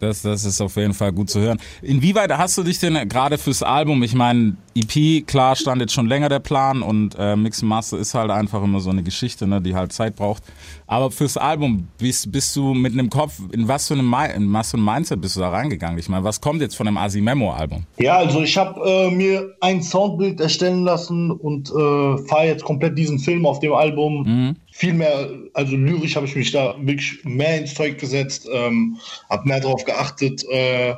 Das, 0.00 0.22
das 0.22 0.44
ist 0.44 0.60
auf 0.60 0.76
jeden 0.76 0.94
Fall 0.94 1.12
gut 1.12 1.30
zu 1.30 1.40
hören. 1.40 1.58
Inwieweit 1.82 2.30
hast 2.36 2.56
du 2.58 2.62
dich 2.62 2.78
denn 2.78 3.08
gerade 3.08 3.36
fürs 3.38 3.62
Album, 3.62 4.02
ich 4.02 4.14
meine, 4.14 4.56
EP, 4.74 5.26
klar 5.26 5.56
stand 5.56 5.80
jetzt 5.80 5.92
schon 5.92 6.06
länger 6.06 6.28
der 6.28 6.38
Plan 6.40 6.82
und 6.82 7.14
äh, 7.18 7.36
Mix 7.36 7.62
and 7.62 7.68
Master 7.68 7.98
ist 7.98 8.14
halt 8.14 8.30
einfach 8.30 8.62
immer 8.62 8.80
so 8.80 8.90
eine 8.90 9.02
Geschichte, 9.02 9.46
ne, 9.46 9.60
die 9.60 9.74
halt 9.74 9.92
Zeit 9.92 10.16
braucht. 10.16 10.42
Aber 10.86 11.10
fürs 11.10 11.36
Album 11.36 11.88
bist, 11.98 12.32
bist 12.32 12.56
du 12.56 12.72
mit 12.74 12.92
einem 12.94 13.08
Kopf, 13.10 13.40
in 13.52 13.68
was 13.68 13.88
für 13.88 13.94
einem, 13.94 14.12
Mi- 14.12 14.34
in 14.34 14.52
was 14.52 14.70
für 14.70 14.78
einem 14.78 14.86
Mindset 14.86 15.20
bist 15.20 15.36
du 15.36 15.40
da 15.40 15.50
reingegangen? 15.50 15.98
Ich 15.98 16.08
meine, 16.08 16.24
was 16.24 16.40
kommt 16.40 16.60
jetzt 16.62 16.76
von 16.76 16.86
dem 16.86 16.96
Asimemo-Album? 16.96 17.84
Ja, 17.98 18.16
also 18.16 18.42
ich 18.42 18.56
habe 18.56 18.80
äh, 18.88 19.10
mir 19.10 19.54
ein 19.60 19.82
Soundbild 20.10 20.40
erstellen 20.40 20.84
lassen 20.84 21.30
und 21.30 21.70
äh, 21.70 22.18
fahre 22.28 22.46
jetzt 22.46 22.64
komplett 22.64 22.98
diesen 22.98 23.18
Film 23.18 23.46
auf 23.46 23.60
dem 23.60 23.72
Album. 23.72 24.56
Viel 24.72 24.94
mehr, 24.94 25.30
also 25.54 25.76
lyrisch 25.76 26.16
habe 26.16 26.26
ich 26.26 26.36
mich 26.36 26.52
da 26.52 26.74
wirklich 26.80 27.18
mehr 27.24 27.58
ins 27.58 27.74
Zeug 27.74 27.98
gesetzt, 27.98 28.48
ähm, 28.52 28.96
habe 29.28 29.48
mehr 29.48 29.60
darauf 29.60 29.84
geachtet. 29.84 30.44
Äh, 30.50 30.94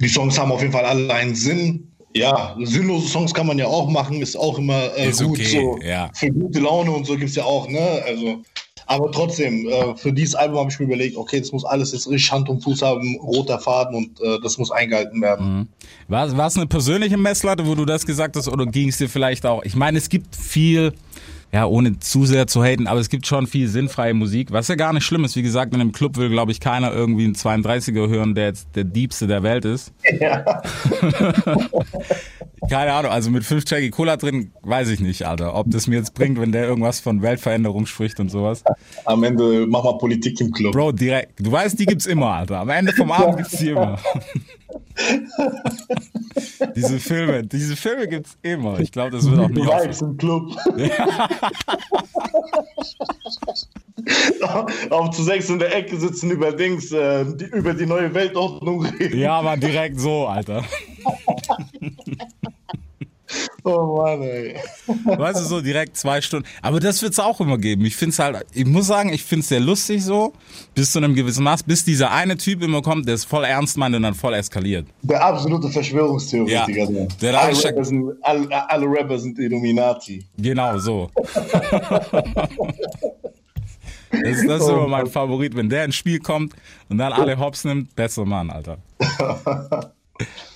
die 0.00 0.08
Songs 0.08 0.38
haben 0.38 0.52
auf 0.52 0.60
jeden 0.60 0.72
Fall 0.72 0.84
alle 0.84 1.12
einen 1.12 1.34
Sinn. 1.34 1.84
Ja, 2.14 2.56
sinnlose 2.62 3.06
Songs 3.06 3.34
kann 3.34 3.46
man 3.46 3.58
ja 3.58 3.66
auch 3.66 3.88
machen, 3.88 4.22
ist 4.22 4.36
auch 4.36 4.58
immer 4.58 4.96
äh, 4.96 5.10
Ist 5.10 5.22
gut. 5.22 5.38
okay, 5.38 5.44
so. 5.44 5.78
ja. 5.86 6.10
Für 6.14 6.30
gute 6.30 6.58
Laune 6.60 6.90
und 6.90 7.06
so 7.06 7.16
gibt's 7.16 7.36
ja 7.36 7.44
auch, 7.44 7.68
ne? 7.68 8.02
Also, 8.06 8.42
aber 8.88 9.12
trotzdem, 9.12 9.68
äh, 9.68 9.94
für 9.96 10.12
dieses 10.14 10.34
Album 10.34 10.58
habe 10.58 10.70
ich 10.70 10.78
mir 10.78 10.86
überlegt, 10.86 11.16
okay, 11.16 11.38
das 11.38 11.52
muss 11.52 11.64
alles 11.64 11.92
jetzt 11.92 12.08
richtig 12.08 12.32
Hand 12.32 12.48
und 12.48 12.64
Fuß 12.64 12.80
haben, 12.80 13.18
roter 13.22 13.58
Faden 13.58 13.94
und 13.94 14.20
äh, 14.20 14.38
das 14.42 14.56
muss 14.56 14.70
eingehalten 14.70 15.20
werden. 15.20 15.68
War, 16.08 16.34
war 16.36 16.46
es 16.46 16.56
eine 16.56 16.66
persönliche 16.66 17.18
Messlatte, 17.18 17.66
wo 17.66 17.74
du 17.74 17.84
das 17.84 18.06
gesagt 18.06 18.34
hast, 18.36 18.48
oder 18.48 18.64
ging 18.64 18.88
es 18.88 18.96
dir 18.96 19.10
vielleicht 19.10 19.44
auch? 19.44 19.62
Ich 19.62 19.76
meine, 19.76 19.98
es 19.98 20.08
gibt 20.08 20.34
viel, 20.34 20.94
ja, 21.52 21.66
ohne 21.66 21.98
zu 21.98 22.24
sehr 22.24 22.46
zu 22.46 22.64
haten, 22.64 22.86
aber 22.86 22.98
es 22.98 23.10
gibt 23.10 23.26
schon 23.26 23.46
viel 23.46 23.68
sinnfreie 23.68 24.14
Musik, 24.14 24.52
was 24.52 24.68
ja 24.68 24.74
gar 24.74 24.94
nicht 24.94 25.04
schlimm 25.04 25.24
ist. 25.24 25.36
Wie 25.36 25.42
gesagt, 25.42 25.74
in 25.74 25.82
einem 25.82 25.92
Club 25.92 26.16
will, 26.16 26.30
glaube 26.30 26.52
ich, 26.52 26.58
keiner 26.58 26.90
irgendwie 26.90 27.24
einen 27.24 27.34
32er 27.34 28.08
hören, 28.08 28.34
der 28.34 28.46
jetzt 28.46 28.68
der 28.74 28.84
Diebste 28.84 29.26
der 29.26 29.42
Welt 29.42 29.66
ist. 29.66 29.92
Ja. 30.18 30.62
Keine 32.68 32.92
Ahnung, 32.92 33.10
also 33.10 33.30
mit 33.30 33.44
fünf 33.44 33.64
Jackie 33.66 33.88
Cola 33.90 34.16
drin, 34.16 34.52
weiß 34.62 34.88
ich 34.88 35.00
nicht, 35.00 35.26
Alter, 35.26 35.54
ob 35.54 35.70
das 35.70 35.86
mir 35.86 35.96
jetzt 35.96 36.14
bringt, 36.14 36.40
wenn 36.40 36.52
der 36.52 36.66
irgendwas 36.66 37.00
von 37.00 37.22
Weltveränderung 37.22 37.86
spricht 37.86 38.20
und 38.20 38.30
sowas. 38.30 38.62
Am 39.04 39.24
Ende 39.24 39.66
machen 39.66 39.90
wir 39.90 39.98
Politik 39.98 40.40
im 40.40 40.52
Club. 40.52 40.72
Bro, 40.72 40.92
direkt, 40.92 41.40
du 41.40 41.50
weißt, 41.50 41.78
die 41.78 41.86
gibt's 41.86 42.06
immer, 42.06 42.34
Alter. 42.34 42.60
Am 42.60 42.68
Ende 42.68 42.92
vom 42.92 43.10
Abend 43.10 43.38
gibt's 43.38 43.58
die 43.58 43.70
immer. 43.70 43.98
diese 46.76 46.98
Filme, 46.98 47.44
diese 47.44 47.76
Filme 47.76 48.08
gibt's 48.08 48.36
immer. 48.42 48.78
Ich 48.80 48.92
glaube, 48.92 49.12
das 49.12 49.30
wird 49.30 49.40
auch 49.40 49.48
nie. 49.48 49.62
Vibes 49.62 50.02
im 50.02 50.16
Club. 50.16 50.54
Auf 54.90 55.10
zu 55.10 55.22
sechs 55.22 55.48
in 55.48 55.58
der 55.58 55.74
Ecke 55.74 55.98
sitzen 55.98 56.30
über 56.30 56.52
Dings, 56.52 56.92
äh, 56.92 57.24
die, 57.24 57.46
über 57.46 57.74
die 57.74 57.86
neue 57.86 58.12
Weltordnung 58.14 58.84
reden. 58.84 59.18
Ja, 59.18 59.38
aber 59.38 59.56
direkt 59.56 60.00
so, 60.00 60.26
Alter. 60.26 60.64
Oh 63.64 63.96
Mann, 63.96 64.22
ey. 64.22 64.54
Weißt 65.04 65.40
du, 65.40 65.44
so 65.44 65.60
direkt 65.60 65.96
zwei 65.96 66.20
Stunden. 66.20 66.46
Aber 66.62 66.78
das 66.78 67.02
wird's 67.02 67.18
auch 67.18 67.40
immer 67.40 67.58
geben. 67.58 67.84
Ich 67.84 67.96
find's 67.96 68.18
halt, 68.18 68.46
ich 68.52 68.66
muss 68.66 68.86
sagen, 68.86 69.12
ich 69.12 69.24
find's 69.24 69.48
sehr 69.48 69.60
lustig 69.60 70.04
so, 70.04 70.32
bis 70.74 70.92
zu 70.92 70.98
einem 70.98 71.14
gewissen 71.14 71.42
Maß, 71.42 71.64
bis 71.64 71.84
dieser 71.84 72.12
eine 72.12 72.36
Typ 72.36 72.62
immer 72.62 72.82
kommt, 72.82 73.08
der 73.08 73.16
es 73.16 73.24
voll 73.24 73.44
ernst 73.44 73.76
meint 73.76 73.96
und 73.96 74.02
dann 74.02 74.14
voll 74.14 74.34
eskaliert. 74.34 74.86
Der 75.02 75.24
absolute 75.24 75.68
Verschwörungstheoretiker. 75.68 76.90
Ja, 76.90 77.06
der 77.20 77.40
alle, 77.40 77.64
Rapper 77.64 77.84
sind, 77.84 78.12
alle, 78.22 78.70
alle 78.70 78.86
Rapper 78.86 79.18
sind 79.18 79.38
Illuminati. 79.38 80.24
Genau, 80.38 80.78
so. 80.78 81.10
Das, 81.14 81.34
das 84.46 84.62
ist 84.62 84.68
immer 84.68 84.86
mein 84.86 85.08
Favorit, 85.08 85.56
wenn 85.56 85.68
der 85.68 85.84
ins 85.84 85.96
Spiel 85.96 86.20
kommt 86.20 86.54
und 86.88 86.98
dann 86.98 87.12
alle 87.12 87.36
Hops 87.38 87.64
nimmt, 87.64 87.94
besser 87.96 88.24
Mann, 88.24 88.50
Alter. 88.50 88.78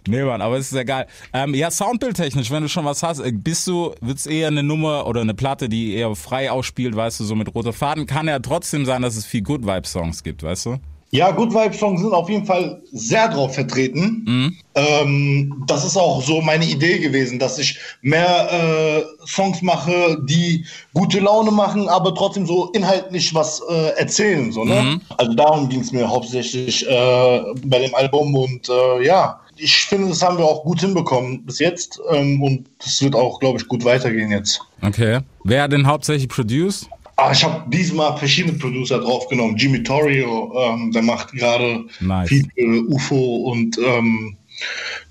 Nee, 0.07 0.23
Mann, 0.23 0.43
aber 0.43 0.57
es 0.57 0.67
ist 0.67 0.77
ja 0.77 0.83
geil. 0.83 1.07
Ähm, 1.33 1.55
ja, 1.55 1.71
Soundbildtechnisch, 1.71 2.51
wenn 2.51 2.63
du 2.63 2.69
schon 2.69 2.85
was 2.85 3.03
hast, 3.03 3.21
äh, 3.21 3.33
bist 3.33 3.67
du, 3.67 3.95
wird's 4.01 4.27
eher 4.27 4.49
eine 4.49 4.63
Nummer 4.63 5.07
oder 5.07 5.21
eine 5.21 5.35
Platte, 5.35 5.69
die 5.69 5.95
eher 5.95 6.15
frei 6.17 6.51
ausspielt, 6.51 6.97
weißt 6.97 7.21
du, 7.21 7.25
so 7.25 7.35
mit 7.35 7.55
roter 7.55 7.73
Faden. 7.73 8.07
Kann 8.07 8.27
ja 8.27 8.41
trotzdem 8.41 8.85
sein, 8.85 9.03
dass 9.03 9.17
es 9.17 9.27
viel 9.27 9.43
Good 9.43 9.65
Vibe 9.65 9.87
Songs 9.87 10.23
gibt, 10.23 10.43
weißt 10.43 10.67
du? 10.67 10.79
Ja, 11.15 11.31
Good 11.31 11.53
Vibe 11.53 11.75
Songs 11.75 12.01
sind 12.01 12.15
auf 12.15 12.31
jeden 12.31 12.47
Fall 12.47 12.81
sehr 12.91 13.29
drauf 13.29 13.55
vertreten. 13.55 14.57
Ähm, 14.75 15.63
das 15.67 15.85
ist 15.85 15.99
auch 15.99 16.23
so 16.23 16.41
meine 16.41 16.65
Idee 16.65 17.01
gewesen, 17.01 17.39
dass 17.39 17.59
ich 17.59 17.79
mehr 18.01 18.51
äh, 18.51 19.27
Songs 19.27 19.61
mache, 19.61 20.19
die 20.23 20.65
gute 20.95 21.21
Laune 21.21 21.51
machen, 21.51 21.87
aber 21.91 22.15
trotzdem 22.15 22.47
so 22.47 22.71
inhaltlich 22.73 23.35
was 23.35 23.63
äh, 23.69 23.91
erzählen. 23.99 24.51
So, 24.53 24.65
ne? 24.65 25.03
Also 25.19 25.35
darum 25.35 25.69
ging 25.69 25.81
es 25.81 25.93
mir 25.93 26.09
hauptsächlich 26.09 26.89
äh, 26.89 27.43
bei 27.67 27.81
dem 27.81 27.95
Album 27.95 28.35
und 28.35 28.71
äh, 28.71 29.05
ja, 29.05 29.42
ich 29.63 29.75
finde, 29.87 30.09
das 30.09 30.23
haben 30.23 30.39
wir 30.39 30.45
auch 30.45 30.65
gut 30.65 30.81
hinbekommen 30.81 31.45
bis 31.45 31.59
jetzt 31.59 32.01
ähm, 32.11 32.43
und 32.43 32.67
das 32.85 33.01
wird 33.03 33.15
auch, 33.15 33.39
glaube 33.41 33.59
ich, 33.59 33.69
gut 33.69 33.85
weitergehen 33.85 34.31
jetzt. 34.31 34.61
Okay. 34.83 35.21
Wer 35.45 35.69
denn 35.69 35.87
hauptsächlich 35.87 36.29
produced? 36.29 36.89
Ah, 37.17 37.31
ich 37.33 37.45
habe 37.45 37.63
diesmal 37.71 38.17
verschiedene 38.17 38.59
Producer 38.59 38.99
draufgenommen. 38.99 39.57
Jimmy 39.57 39.83
Torrio, 39.83 40.53
ähm, 40.59 40.91
der 40.93 41.03
macht 41.03 41.33
gerade 41.33 41.85
Nice. 42.01 42.29
viel 42.29 42.45
für 42.57 42.89
UFO 42.89 43.37
und 43.53 43.79
ähm, 43.79 44.37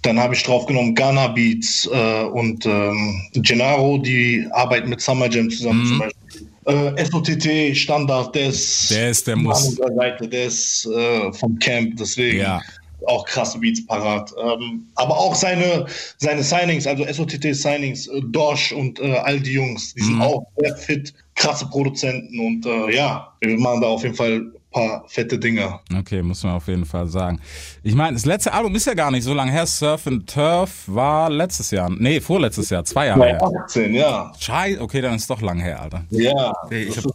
dann 0.01 0.19
habe 0.19 0.33
ich 0.33 0.43
draufgenommen 0.43 0.95
Ghana 0.95 1.27
Beats 1.27 1.87
äh, 1.91 2.23
und 2.23 2.65
ähm, 2.65 3.21
Gennaro, 3.33 3.97
die 3.99 4.45
arbeiten 4.51 4.89
mit 4.89 4.99
Summer 5.01 5.29
Jam 5.29 5.49
zusammen 5.49 5.85
zum 5.85 5.99
Beispiel. 5.99 6.95
Äh, 6.97 7.05
SOTT, 7.05 7.75
Standard, 7.77 8.35
der 8.35 8.47
ist, 8.49 8.91
Der 8.91 9.09
ist, 9.09 9.27
der 9.27 9.35
muss. 9.35 9.75
Seite, 9.75 10.27
der 10.27 10.45
ist 10.45 10.85
äh, 10.87 11.31
vom 11.33 11.57
Camp, 11.59 11.97
deswegen 11.97 12.39
Ja. 12.39 12.61
Auch 13.07 13.25
krasse 13.25 13.59
Beats 13.59 13.85
parat. 13.85 14.33
Ähm, 14.41 14.87
aber 14.95 15.17
auch 15.17 15.35
seine, 15.35 15.85
seine 16.17 16.43
Signings, 16.43 16.85
also 16.87 17.05
SOTT 17.11 17.53
Signings, 17.55 18.07
äh, 18.07 18.21
Dosh 18.25 18.71
und 18.71 18.99
äh, 18.99 19.13
all 19.17 19.39
die 19.39 19.53
Jungs, 19.53 19.93
die 19.93 20.01
sind 20.03 20.15
Mhm. 20.15 20.21
auch 20.21 20.43
sehr 20.57 20.75
fit, 20.77 21.13
krasse 21.35 21.65
Produzenten 21.67 22.39
und 22.39 22.65
äh, 22.65 22.95
ja, 22.95 23.33
wir 23.41 23.57
machen 23.57 23.81
da 23.81 23.87
auf 23.87 24.03
jeden 24.03 24.15
Fall 24.15 24.51
paar 24.71 25.03
fette 25.07 25.37
Dinger. 25.37 25.81
Okay, 25.97 26.21
muss 26.21 26.43
man 26.43 26.53
auf 26.53 26.67
jeden 26.67 26.85
Fall 26.85 27.07
sagen. 27.07 27.39
Ich 27.83 27.95
meine, 27.95 28.13
das 28.13 28.25
letzte 28.25 28.53
Album 28.53 28.73
ist 28.75 28.85
ja 28.85 28.93
gar 28.93 29.11
nicht 29.11 29.23
so 29.23 29.33
lange 29.33 29.51
her. 29.51 29.65
Surf 29.65 30.07
and 30.07 30.27
Turf 30.29 30.83
war 30.87 31.29
letztes 31.29 31.71
Jahr. 31.71 31.89
Nee, 31.89 32.19
vorletztes 32.21 32.69
Jahr, 32.69 32.83
zwei 32.85 33.07
Jahre 33.07 33.25
her. 33.25 33.43
18, 33.65 33.93
ja. 33.93 34.31
Scheiße, 34.39 34.81
okay, 34.81 35.01
dann 35.01 35.15
ist 35.15 35.29
doch 35.29 35.41
lang 35.41 35.59
her, 35.59 35.81
Alter. 35.81 36.05
Ja. 36.09 36.53
Ey, 36.69 36.83
ich 36.83 36.95
das 36.95 37.05
ist, 37.05 37.13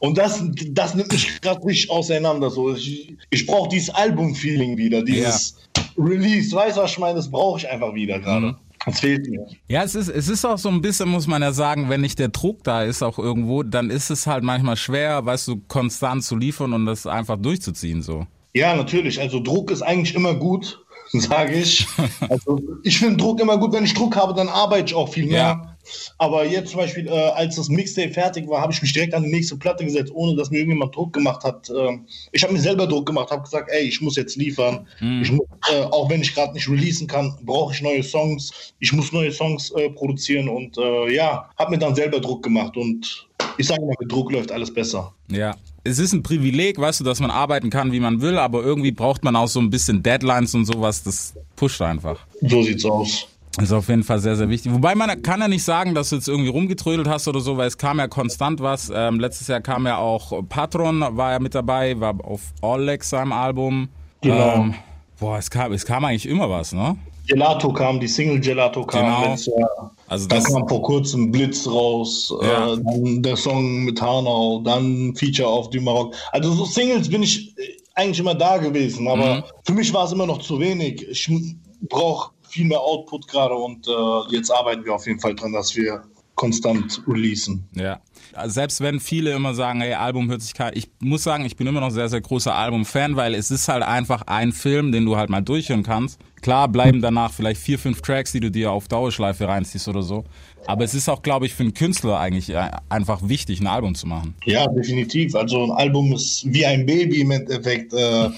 und 0.00 0.18
das, 0.18 0.42
das 0.70 0.94
nimmt 0.94 1.12
mich 1.12 1.40
gerade 1.40 1.64
richtig 1.64 1.90
auseinander. 1.90 2.50
So. 2.50 2.74
Ich, 2.74 3.16
ich 3.30 3.46
brauche 3.46 3.68
dieses 3.68 3.90
Album-Feeling 3.90 4.76
wieder, 4.76 5.02
dieses 5.02 5.56
Release. 5.98 6.54
Weißt 6.54 6.76
du, 6.76 6.82
was 6.82 6.92
ich 6.92 6.98
meine? 6.98 7.16
Das 7.16 7.30
brauche 7.30 7.58
ich 7.58 7.68
einfach 7.68 7.94
wieder 7.94 8.18
gerade. 8.18 8.46
Mhm. 8.48 8.56
Das 8.86 9.00
fehlt 9.00 9.28
mir. 9.28 9.44
Ja, 9.68 9.82
es 9.82 9.96
ist, 9.96 10.08
es 10.08 10.28
ist 10.28 10.44
auch 10.44 10.58
so 10.58 10.68
ein 10.68 10.80
bisschen, 10.80 11.08
muss 11.08 11.26
man 11.26 11.42
ja 11.42 11.52
sagen, 11.52 11.88
wenn 11.90 12.00
nicht 12.00 12.20
der 12.20 12.28
Druck 12.28 12.62
da 12.62 12.84
ist, 12.84 13.02
auch 13.02 13.18
irgendwo, 13.18 13.64
dann 13.64 13.90
ist 13.90 14.10
es 14.10 14.26
halt 14.26 14.44
manchmal 14.44 14.76
schwer, 14.76 15.26
weißt 15.26 15.48
du, 15.48 15.60
konstant 15.66 16.22
zu 16.22 16.36
liefern 16.36 16.72
und 16.72 16.86
das 16.86 17.06
einfach 17.06 17.36
durchzuziehen, 17.36 18.00
so. 18.00 18.26
Ja, 18.54 18.74
natürlich. 18.74 19.20
Also 19.20 19.40
Druck 19.40 19.70
ist 19.70 19.82
eigentlich 19.82 20.14
immer 20.14 20.34
gut, 20.34 20.82
sage 21.12 21.54
ich. 21.54 21.86
Also 22.30 22.62
ich 22.84 22.98
finde 22.98 23.16
Druck 23.18 23.40
immer 23.40 23.58
gut. 23.58 23.72
Wenn 23.72 23.84
ich 23.84 23.92
Druck 23.92 24.16
habe, 24.16 24.32
dann 24.34 24.48
arbeite 24.48 24.86
ich 24.86 24.94
auch 24.94 25.08
viel 25.08 25.26
mehr. 25.26 25.36
Ja. 25.36 25.75
Aber 26.18 26.44
jetzt 26.44 26.70
zum 26.70 26.80
Beispiel, 26.80 27.06
äh, 27.06 27.10
als 27.10 27.56
das 27.56 27.68
Mixtape 27.68 28.12
fertig 28.12 28.48
war, 28.48 28.60
habe 28.60 28.72
ich 28.72 28.82
mich 28.82 28.92
direkt 28.92 29.14
an 29.14 29.22
die 29.22 29.30
nächste 29.30 29.56
Platte 29.56 29.84
gesetzt, 29.84 30.12
ohne 30.14 30.36
dass 30.36 30.50
mir 30.50 30.58
irgendjemand 30.58 30.94
Druck 30.94 31.12
gemacht 31.12 31.44
hat. 31.44 31.70
Ähm, 31.70 32.06
ich 32.32 32.42
habe 32.42 32.52
mir 32.52 32.60
selber 32.60 32.86
Druck 32.86 33.06
gemacht, 33.06 33.30
habe 33.30 33.42
gesagt, 33.42 33.70
ey, 33.70 33.84
ich 33.84 34.00
muss 34.00 34.16
jetzt 34.16 34.36
liefern. 34.36 34.86
Ich 35.22 35.30
muss, 35.30 35.46
äh, 35.70 35.82
auch 35.82 36.08
wenn 36.10 36.22
ich 36.22 36.34
gerade 36.34 36.52
nicht 36.52 36.68
releasen 36.68 37.06
kann, 37.06 37.36
brauche 37.42 37.74
ich 37.74 37.82
neue 37.82 38.02
Songs. 38.02 38.74
Ich 38.78 38.92
muss 38.92 39.12
neue 39.12 39.32
Songs 39.32 39.70
äh, 39.72 39.90
produzieren 39.90 40.48
und 40.48 40.76
äh, 40.78 41.14
ja, 41.14 41.48
habe 41.58 41.70
mir 41.70 41.78
dann 41.78 41.94
selber 41.94 42.20
Druck 42.20 42.42
gemacht 42.42 42.76
und 42.76 43.26
ich 43.58 43.66
sage 43.66 43.84
mal, 43.84 43.94
mit 43.98 44.10
Druck 44.10 44.32
läuft 44.32 44.52
alles 44.52 44.72
besser. 44.72 45.12
Ja. 45.30 45.56
Es 45.84 46.00
ist 46.00 46.12
ein 46.12 46.22
Privileg, 46.22 46.78
weißt 46.78 47.00
du, 47.00 47.04
dass 47.04 47.20
man 47.20 47.30
arbeiten 47.30 47.70
kann, 47.70 47.92
wie 47.92 48.00
man 48.00 48.20
will, 48.20 48.38
aber 48.38 48.62
irgendwie 48.64 48.90
braucht 48.90 49.22
man 49.22 49.36
auch 49.36 49.46
so 49.46 49.60
ein 49.60 49.70
bisschen 49.70 50.02
Deadlines 50.02 50.52
und 50.54 50.64
sowas, 50.64 51.04
das 51.04 51.34
pusht 51.54 51.80
einfach. 51.80 52.26
So 52.42 52.62
sieht's 52.62 52.84
aus. 52.84 53.28
Ist 53.60 53.72
auf 53.72 53.88
jeden 53.88 54.02
Fall 54.02 54.18
sehr, 54.18 54.36
sehr 54.36 54.48
wichtig. 54.50 54.72
Wobei 54.72 54.94
man 54.94 55.22
kann 55.22 55.40
ja 55.40 55.48
nicht 55.48 55.64
sagen, 55.64 55.94
dass 55.94 56.10
du 56.10 56.16
jetzt 56.16 56.28
irgendwie 56.28 56.50
rumgetrödelt 56.50 57.08
hast 57.08 57.26
oder 57.26 57.40
so, 57.40 57.56
weil 57.56 57.68
es 57.68 57.78
kam 57.78 57.98
ja 57.98 58.06
konstant 58.06 58.60
was. 58.60 58.92
Ähm, 58.94 59.18
letztes 59.18 59.48
Jahr 59.48 59.60
kam 59.62 59.86
ja 59.86 59.96
auch 59.98 60.42
Patron, 60.48 61.00
war 61.16 61.32
ja 61.32 61.38
mit 61.38 61.54
dabei, 61.54 61.98
war 61.98 62.14
auf 62.22 62.42
Olex 62.60 63.08
seinem 63.10 63.32
Album. 63.32 63.88
Genau. 64.20 64.56
Ähm, 64.56 64.74
boah, 65.18 65.38
es 65.38 65.48
kam, 65.50 65.72
es 65.72 65.86
kam 65.86 66.04
eigentlich 66.04 66.26
immer 66.28 66.50
was, 66.50 66.72
ne? 66.72 66.96
Gelato 67.26 67.72
kam, 67.72 67.98
die 67.98 68.06
Single 68.06 68.38
Gelato 68.40 68.84
kam 68.84 69.04
Genau. 69.04 69.30
letztes 69.30 69.54
Jahr. 69.58 69.90
Also 70.06 70.28
das, 70.28 70.44
kam 70.44 70.68
vor 70.68 70.82
kurzem 70.82 71.32
Blitz 71.32 71.66
raus, 71.66 72.32
Ja. 72.42 72.74
äh, 72.74 72.76
dann 72.78 73.22
der 73.22 73.36
Song 73.36 73.84
mit 73.84 74.00
Hanau, 74.00 74.60
dann 74.64 75.14
Feature 75.16 75.48
auf 75.48 75.70
Du 75.70 75.80
Maroc. 75.80 76.14
Also 76.30 76.52
so 76.52 76.64
Singles 76.66 77.08
bin 77.08 77.22
ich 77.24 77.56
äh, 77.58 77.62
eigentlich 77.94 78.20
immer 78.20 78.34
da 78.34 78.58
gewesen, 78.58 79.08
aber 79.08 79.36
Mhm. 79.36 79.42
für 79.64 79.72
mich 79.72 79.92
war 79.94 80.04
es 80.04 80.12
immer 80.12 80.26
noch 80.26 80.38
zu 80.38 80.60
wenig. 80.60 81.04
Ich 81.08 81.28
brauche 81.88 82.30
viel 82.56 82.66
mehr 82.66 82.80
Output 82.80 83.28
gerade 83.28 83.54
und 83.54 83.86
äh, 83.86 84.34
jetzt 84.34 84.50
arbeiten 84.50 84.84
wir 84.84 84.94
auf 84.94 85.06
jeden 85.06 85.20
Fall 85.20 85.34
dran, 85.34 85.52
dass 85.52 85.76
wir 85.76 86.02
konstant 86.34 87.02
releasen. 87.06 87.68
ja. 87.74 88.00
Also 88.32 88.54
selbst 88.54 88.82
wenn 88.82 89.00
viele 89.00 89.32
immer 89.32 89.54
sagen, 89.54 89.80
hey, 89.80 89.94
Album 89.94 90.28
hört 90.28 90.42
sich 90.42 90.52
kein, 90.52 90.72
ich 90.74 90.90
muss 91.00 91.22
sagen, 91.22 91.46
ich 91.46 91.56
bin 91.56 91.66
immer 91.66 91.80
noch 91.80 91.90
sehr, 91.90 92.08
sehr 92.10 92.20
großer 92.20 92.54
Album-Fan, 92.54 93.16
weil 93.16 93.34
es 93.34 93.50
ist 93.50 93.68
halt 93.68 93.82
einfach 93.82 94.22
ein 94.26 94.52
Film, 94.52 94.92
den 94.92 95.06
du 95.06 95.16
halt 95.16 95.30
mal 95.30 95.40
durchhören 95.40 95.82
kannst. 95.82 96.18
Klar 96.42 96.68
bleiben 96.68 97.00
danach 97.00 97.32
vielleicht 97.32 97.60
vier, 97.62 97.78
fünf 97.78 98.02
Tracks, 98.02 98.32
die 98.32 98.40
du 98.40 98.50
dir 98.50 98.72
auf 98.72 98.88
Dauerschleife 98.88 99.48
reinziehst 99.48 99.88
oder 99.88 100.02
so. 100.02 100.24
Aber 100.66 100.84
es 100.84 100.92
ist 100.92 101.08
auch, 101.08 101.22
glaube 101.22 101.46
ich, 101.46 101.54
für 101.54 101.62
einen 101.62 101.72
Künstler 101.72 102.18
eigentlich 102.18 102.50
äh, 102.50 102.70
einfach 102.90 103.26
wichtig, 103.26 103.60
ein 103.60 103.68
Album 103.68 103.94
zu 103.94 104.06
machen. 104.06 104.34
Ja, 104.44 104.66
definitiv. 104.66 105.34
Also 105.34 105.64
ein 105.64 105.70
Album 105.70 106.12
ist 106.12 106.44
wie 106.52 106.66
ein 106.66 106.84
Baby 106.84 107.22
im 107.22 107.30
Endeffekt. 107.30 107.94
Äh, 107.94 108.28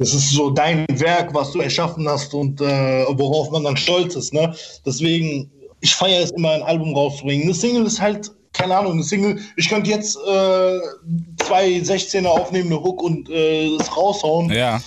das 0.00 0.14
ist 0.14 0.30
so 0.30 0.48
dein 0.48 0.86
Werk, 0.88 1.34
was 1.34 1.52
du 1.52 1.60
erschaffen 1.60 2.08
hast 2.08 2.32
und 2.32 2.58
äh, 2.62 3.04
worauf 3.10 3.50
man 3.50 3.64
dann 3.64 3.76
stolz 3.76 4.16
ist. 4.16 4.32
Ne? 4.32 4.54
Deswegen, 4.86 5.50
ich 5.82 5.94
feiere 5.94 6.24
es 6.24 6.30
immer, 6.30 6.52
ein 6.52 6.62
Album 6.62 6.94
rauszubringen. 6.94 7.44
Eine 7.44 7.52
Single 7.52 7.84
ist 7.84 8.00
halt, 8.00 8.32
keine 8.54 8.78
Ahnung, 8.78 8.92
eine 8.92 9.02
Single. 9.02 9.38
Ich 9.58 9.68
könnte 9.68 9.90
jetzt 9.90 10.16
äh, 10.16 10.78
zwei 11.44 11.66
16er 11.66 12.24
aufnehmen, 12.24 12.68
eine 12.68 12.82
Hook 12.82 13.02
und 13.02 13.28
äh, 13.28 13.76
das 13.76 13.94
raushauen. 13.94 14.50
Ja. 14.50 14.80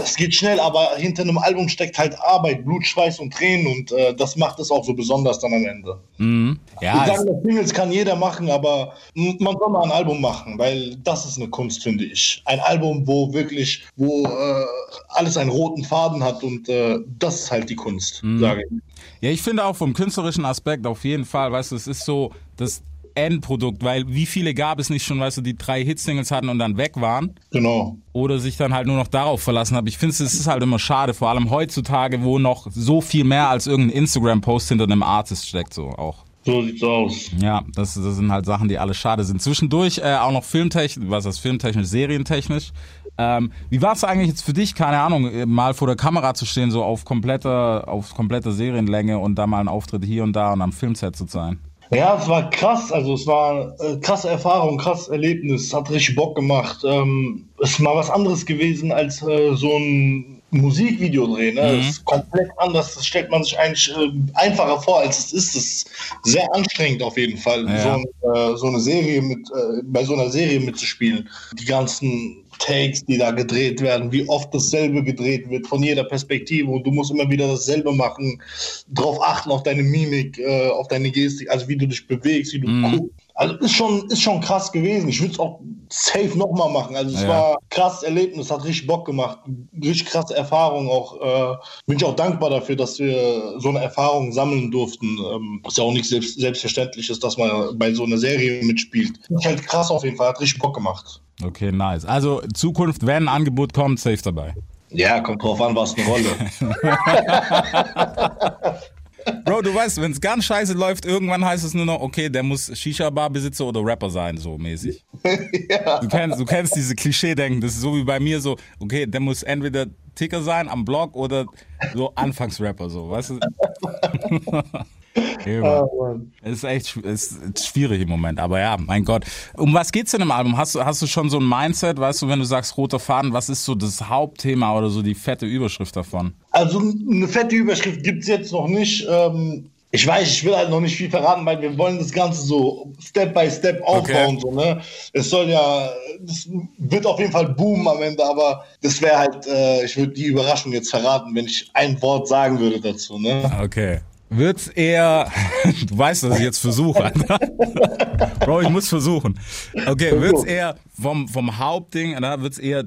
Das 0.00 0.16
geht 0.16 0.34
schnell, 0.34 0.58
aber 0.60 0.96
hinter 0.96 1.22
einem 1.22 1.38
Album 1.38 1.68
steckt 1.68 1.98
halt 1.98 2.18
Arbeit, 2.20 2.64
Blut, 2.64 2.86
Schweiß 2.86 3.18
und 3.20 3.32
Tränen 3.32 3.66
und 3.66 3.92
äh, 3.92 4.14
das 4.14 4.36
macht 4.36 4.58
es 4.58 4.70
auch 4.70 4.84
so 4.84 4.94
besonders 4.94 5.38
dann 5.38 5.52
am 5.52 5.64
Ende. 5.64 5.98
Mhm. 6.18 6.58
Ich 6.76 6.82
Ja, 6.82 7.02
es, 7.06 7.18
sage, 7.18 7.30
das 7.30 7.42
Singles 7.42 7.72
kann 7.74 7.92
jeder 7.92 8.16
machen, 8.16 8.50
aber 8.50 8.94
man 9.14 9.56
soll 9.58 9.70
mal 9.70 9.84
ein 9.84 9.90
Album 9.92 10.20
machen, 10.20 10.58
weil 10.58 10.96
das 11.04 11.26
ist 11.26 11.36
eine 11.36 11.48
Kunst, 11.48 11.82
finde 11.82 12.04
ich. 12.04 12.42
Ein 12.46 12.60
Album, 12.60 13.06
wo 13.06 13.32
wirklich, 13.32 13.84
wo 13.96 14.24
äh, 14.24 14.64
alles 15.08 15.36
einen 15.36 15.50
roten 15.50 15.84
Faden 15.84 16.22
hat 16.24 16.42
und 16.42 16.68
äh, 16.68 16.98
das 17.18 17.40
ist 17.42 17.50
halt 17.50 17.68
die 17.68 17.76
Kunst, 17.76 18.22
Mhm. 18.22 18.40
sage 18.40 18.62
ich. 18.70 18.78
ja, 19.20 19.30
ich 19.30 19.42
finde 19.42 19.64
auch 19.64 19.76
vom 19.76 19.92
künstlerischen 19.92 20.44
Aspekt 20.44 20.86
auf 20.86 21.04
jeden 21.04 21.24
Fall, 21.24 21.52
weißt 21.52 21.72
du, 21.72 21.76
es 21.76 21.86
ist 21.86 22.04
so 22.04 22.32
das 22.56 22.82
Endprodukt, 23.14 23.82
weil 23.84 24.06
wie 24.08 24.26
viele 24.26 24.54
gab 24.54 24.78
es 24.78 24.90
nicht 24.90 25.04
schon, 25.04 25.20
weißt 25.20 25.38
du, 25.38 25.40
die 25.42 25.56
drei 25.56 25.84
Hitsingles 25.84 26.30
hatten 26.30 26.48
und 26.48 26.58
dann 26.58 26.76
weg 26.76 27.00
waren 27.00 27.34
Genau. 27.50 27.96
oder 28.12 28.38
sich 28.38 28.56
dann 28.56 28.72
halt 28.74 28.86
nur 28.86 28.96
noch 28.96 29.08
darauf 29.08 29.42
verlassen 29.42 29.76
haben. 29.76 29.86
Ich 29.86 29.98
finde, 29.98 30.12
es 30.12 30.20
ist 30.20 30.46
halt 30.46 30.62
immer 30.62 30.78
schade, 30.78 31.14
vor 31.14 31.28
allem 31.28 31.50
heutzutage, 31.50 32.22
wo 32.22 32.38
noch 32.38 32.66
so 32.70 33.00
viel 33.00 33.24
mehr 33.24 33.48
als 33.48 33.66
irgendein 33.66 33.96
Instagram-Post 33.98 34.68
hinter 34.68 34.84
einem 34.84 35.02
Artist 35.02 35.48
steckt, 35.48 35.74
so 35.74 35.88
auch. 35.90 36.24
So 36.42 36.62
sieht's 36.62 36.82
aus. 36.82 37.30
Ja, 37.38 37.62
das, 37.74 37.94
das 37.94 38.16
sind 38.16 38.32
halt 38.32 38.46
Sachen, 38.46 38.68
die 38.68 38.78
alle 38.78 38.94
schade 38.94 39.24
sind. 39.24 39.42
Zwischendurch 39.42 39.98
äh, 39.98 40.14
auch 40.16 40.32
noch 40.32 40.44
filmtechnisch, 40.44 41.06
was 41.10 41.26
ist 41.26 41.38
filmtechnisch, 41.38 41.86
serientechnisch. 41.86 42.70
Ähm, 43.18 43.52
wie 43.68 43.82
war 43.82 43.92
es 43.92 44.04
eigentlich 44.04 44.28
jetzt 44.28 44.42
für 44.42 44.54
dich, 44.54 44.74
keine 44.74 44.98
Ahnung, 44.98 45.30
äh, 45.30 45.44
mal 45.44 45.74
vor 45.74 45.86
der 45.86 45.96
Kamera 45.96 46.32
zu 46.32 46.46
stehen, 46.46 46.70
so 46.70 46.82
auf 46.82 47.04
kompletter, 47.04 47.84
auf 47.86 48.14
kompletter 48.14 48.52
Serienlänge 48.52 49.18
und 49.18 49.34
da 49.34 49.46
mal 49.46 49.60
ein 49.60 49.68
Auftritt 49.68 50.02
hier 50.06 50.22
und 50.22 50.32
da 50.34 50.54
und 50.54 50.62
am 50.62 50.72
Filmset 50.72 51.14
zu 51.14 51.26
sein? 51.26 51.58
Ja, 51.90 52.16
es 52.20 52.28
war 52.28 52.48
krass. 52.50 52.92
Also 52.92 53.14
es 53.14 53.26
war 53.26 53.74
äh, 53.80 53.96
krasse 54.00 54.28
Erfahrung, 54.28 54.78
krasses 54.78 55.08
Erlebnis. 55.08 55.72
Hat 55.74 55.90
richtig 55.90 56.14
Bock 56.14 56.36
gemacht. 56.36 56.78
Ähm, 56.84 57.48
es 57.62 57.70
ist 57.72 57.80
mal 57.80 57.96
was 57.96 58.10
anderes 58.10 58.46
gewesen 58.46 58.92
als 58.92 59.22
äh, 59.22 59.54
so 59.56 59.76
ein 59.76 60.40
Musikvideo 60.52 61.26
drehen. 61.34 61.56
Ne? 61.56 61.76
Das 61.78 61.88
ist 61.88 62.04
komplett 62.04 62.48
anders. 62.58 62.94
Das 62.94 63.06
stellt 63.06 63.30
man 63.30 63.42
sich 63.42 63.58
eigentlich 63.58 63.90
äh, 63.96 64.10
einfacher 64.34 64.80
vor, 64.80 65.00
als 65.00 65.18
es 65.18 65.32
ist. 65.32 65.54
Ist 65.56 65.90
sehr 66.24 66.52
anstrengend 66.54 67.02
auf 67.02 67.16
jeden 67.16 67.38
Fall, 67.38 67.66
Ja. 67.68 67.98
so, 68.22 68.32
äh, 68.32 68.56
so 68.56 68.66
eine 68.66 68.80
Serie 68.80 69.20
mit, 69.22 69.48
äh, 69.50 69.82
bei 69.84 70.04
so 70.04 70.14
einer 70.14 70.30
Serie 70.30 70.60
mitzuspielen. 70.60 71.28
Die 71.58 71.64
ganzen 71.64 72.44
Takes, 72.60 73.04
die 73.06 73.18
da 73.18 73.30
gedreht 73.30 73.80
werden, 73.80 74.12
wie 74.12 74.28
oft 74.28 74.54
dasselbe 74.54 75.02
gedreht 75.02 75.48
wird, 75.50 75.66
von 75.66 75.82
jeder 75.82 76.04
Perspektive 76.04 76.70
und 76.70 76.86
du 76.86 76.90
musst 76.92 77.10
immer 77.10 77.28
wieder 77.30 77.48
dasselbe 77.48 77.92
machen, 77.92 78.40
drauf 78.88 79.18
achten 79.22 79.50
auf 79.50 79.62
deine 79.62 79.82
Mimik, 79.82 80.38
äh, 80.38 80.68
auf 80.68 80.86
deine 80.88 81.10
Gestik, 81.10 81.50
also 81.50 81.66
wie 81.68 81.76
du 81.76 81.88
dich 81.88 82.06
bewegst, 82.06 82.52
wie 82.54 82.60
du 82.60 82.68
Mhm. 82.68 82.92
guckst. 82.92 83.14
Also 83.40 83.54
ist 83.54 83.72
schon, 83.72 84.06
ist 84.10 84.20
schon 84.20 84.42
krass 84.42 84.70
gewesen. 84.70 85.08
Ich 85.08 85.18
würde 85.18 85.32
es 85.32 85.38
auch 85.38 85.60
safe 85.88 86.36
nochmal 86.36 86.68
machen. 86.70 86.94
Also 86.94 87.14
es 87.16 87.22
Ja. 87.22 87.28
war 87.28 87.50
ein 87.52 87.56
krasses 87.70 88.02
Erlebnis, 88.02 88.50
hat 88.50 88.62
richtig 88.64 88.86
Bock 88.86 89.06
gemacht. 89.06 89.38
Richtig 89.82 90.08
krasse 90.08 90.36
Erfahrung 90.36 90.90
auch. 90.90 91.16
Äh, 91.20 91.56
bin 91.86 91.96
ich 91.96 92.04
auch 92.04 92.14
dankbar 92.16 92.50
dafür, 92.50 92.76
dass 92.76 92.98
wir 92.98 93.58
so 93.58 93.70
eine 93.70 93.80
Erfahrung 93.80 94.30
sammeln 94.32 94.70
durften. 94.70 95.06
Ähm, 95.32 95.62
ist 95.66 95.78
ja 95.78 95.84
auch 95.84 95.92
nichts 95.92 96.10
selbst, 96.10 96.38
Selbstverständliches, 96.38 97.18
dass 97.18 97.38
man 97.38 97.78
bei 97.78 97.94
so 97.94 98.04
einer 98.04 98.18
Serie 98.18 98.62
mitspielt. 98.62 99.12
Ist 99.30 99.44
halt 99.46 99.66
krass 99.66 99.90
auf 99.90 100.04
jeden 100.04 100.18
Fall, 100.18 100.28
hat 100.28 100.40
richtig 100.40 100.60
Bock 100.60 100.74
gemacht. 100.74 101.22
Okay, 101.42 101.72
nice. 101.72 102.04
Also 102.04 102.42
Zukunft, 102.52 103.06
wenn 103.06 103.22
ein 103.24 103.28
Angebot 103.28 103.72
kommt, 103.72 104.00
safe 104.00 104.20
dabei. 104.22 104.54
Ja, 104.90 105.18
kommt 105.20 105.42
drauf 105.42 105.62
an, 105.62 105.74
was 105.74 105.94
eine 105.96 106.06
Rolle. 106.06 106.36
Bro, 109.44 109.62
du 109.62 109.74
weißt, 109.74 110.00
wenn 110.00 110.12
es 110.12 110.20
ganz 110.20 110.44
scheiße 110.44 110.72
läuft, 110.74 111.04
irgendwann 111.04 111.44
heißt 111.44 111.64
es 111.64 111.74
nur 111.74 111.86
noch, 111.86 112.00
okay, 112.00 112.28
der 112.28 112.42
muss 112.42 112.70
Shisha-Bar-Besitzer 112.76 113.66
oder 113.66 113.84
Rapper 113.84 114.10
sein, 114.10 114.36
so 114.36 114.58
mäßig. 114.58 115.04
ja. 115.70 116.00
Du 116.00 116.08
kennst, 116.08 116.40
du 116.40 116.44
kennst 116.44 116.76
diese 116.76 116.94
Klischee-Denken, 116.94 117.60
das 117.60 117.72
ist 117.72 117.80
so 117.80 117.96
wie 117.96 118.04
bei 118.04 118.20
mir 118.20 118.40
so, 118.40 118.56
okay, 118.78 119.06
der 119.06 119.20
muss 119.20 119.42
entweder 119.42 119.86
Ticker 120.14 120.42
sein 120.42 120.68
am 120.68 120.84
Blog 120.84 121.14
oder 121.14 121.46
so 121.94 122.14
Anfangsrapper, 122.14 122.90
so, 122.90 123.10
weißt 123.10 123.30
du? 123.30 123.40
Mann. 125.14 126.32
Es 126.42 126.58
ist 126.58 126.64
echt 126.64 126.96
es 127.04 127.32
ist 127.32 127.66
schwierig 127.66 128.02
im 128.02 128.08
Moment, 128.08 128.38
aber 128.38 128.60
ja, 128.60 128.76
mein 128.78 129.04
Gott. 129.04 129.24
Um 129.56 129.74
was 129.74 129.92
geht's 129.92 130.12
denn 130.12 130.20
im 130.20 130.30
Album? 130.30 130.56
Hast 130.56 130.74
du, 130.74 130.84
hast 130.84 131.02
du 131.02 131.06
schon 131.06 131.30
so 131.30 131.38
ein 131.38 131.48
Mindset, 131.48 131.98
weißt 131.98 132.22
du, 132.22 132.28
wenn 132.28 132.38
du 132.38 132.44
sagst 132.44 132.76
roter 132.76 132.98
Faden, 132.98 133.32
was 133.32 133.48
ist 133.48 133.64
so 133.64 133.74
das 133.74 134.08
Hauptthema 134.08 134.76
oder 134.76 134.90
so 134.90 135.02
die 135.02 135.14
fette 135.14 135.46
Überschrift 135.46 135.96
davon? 135.96 136.34
Also 136.50 136.80
eine 136.80 137.28
fette 137.28 137.56
Überschrift 137.56 138.02
gibt 138.02 138.22
es 138.22 138.28
jetzt 138.28 138.52
noch 138.52 138.68
nicht. 138.68 139.06
Ähm, 139.08 139.70
ich 139.92 140.06
weiß, 140.06 140.28
ich 140.28 140.44
will 140.44 140.56
halt 140.56 140.70
noch 140.70 140.80
nicht 140.80 140.94
viel 140.94 141.10
verraten, 141.10 141.44
weil 141.44 141.60
wir 141.60 141.76
wollen 141.76 141.98
das 141.98 142.12
Ganze 142.12 142.42
so 142.42 142.92
Step 143.00 143.34
by 143.34 143.50
Step 143.50 143.82
aufbauen. 143.82 144.38
So, 144.38 144.52
ne? 144.52 144.80
Es 145.12 145.30
soll 145.30 145.48
ja, 145.48 145.90
das 146.20 146.48
wird 146.78 147.06
auf 147.06 147.18
jeden 147.18 147.32
Fall 147.32 147.48
boomen 147.48 147.88
am 147.88 148.00
Ende, 148.00 148.24
aber 148.24 148.64
das 148.82 149.02
wäre 149.02 149.18
halt, 149.18 149.46
äh, 149.48 149.84
ich 149.84 149.96
würde 149.96 150.12
die 150.12 150.26
Überraschung 150.26 150.72
jetzt 150.72 150.90
verraten, 150.90 151.34
wenn 151.34 151.46
ich 151.46 151.68
ein 151.74 152.00
Wort 152.02 152.28
sagen 152.28 152.60
würde 152.60 152.80
dazu. 152.80 153.18
Ne? 153.18 153.50
Okay. 153.60 154.00
Wird's 154.30 154.68
eher, 154.68 155.30
du 155.88 155.98
weißt, 155.98 156.22
dass 156.22 156.38
ich 156.38 156.44
jetzt 156.44 156.58
versuche. 156.58 157.12
Bro, 158.40 158.62
ich 158.62 158.68
muss 158.70 158.88
versuchen. 158.88 159.38
Okay, 159.86 160.20
wird's 160.20 160.44
eher 160.44 160.76
vom, 161.00 161.26
vom 161.26 161.58
Hauptding, 161.58 162.16
oder 162.16 162.40
wird's 162.40 162.58
eher 162.58 162.84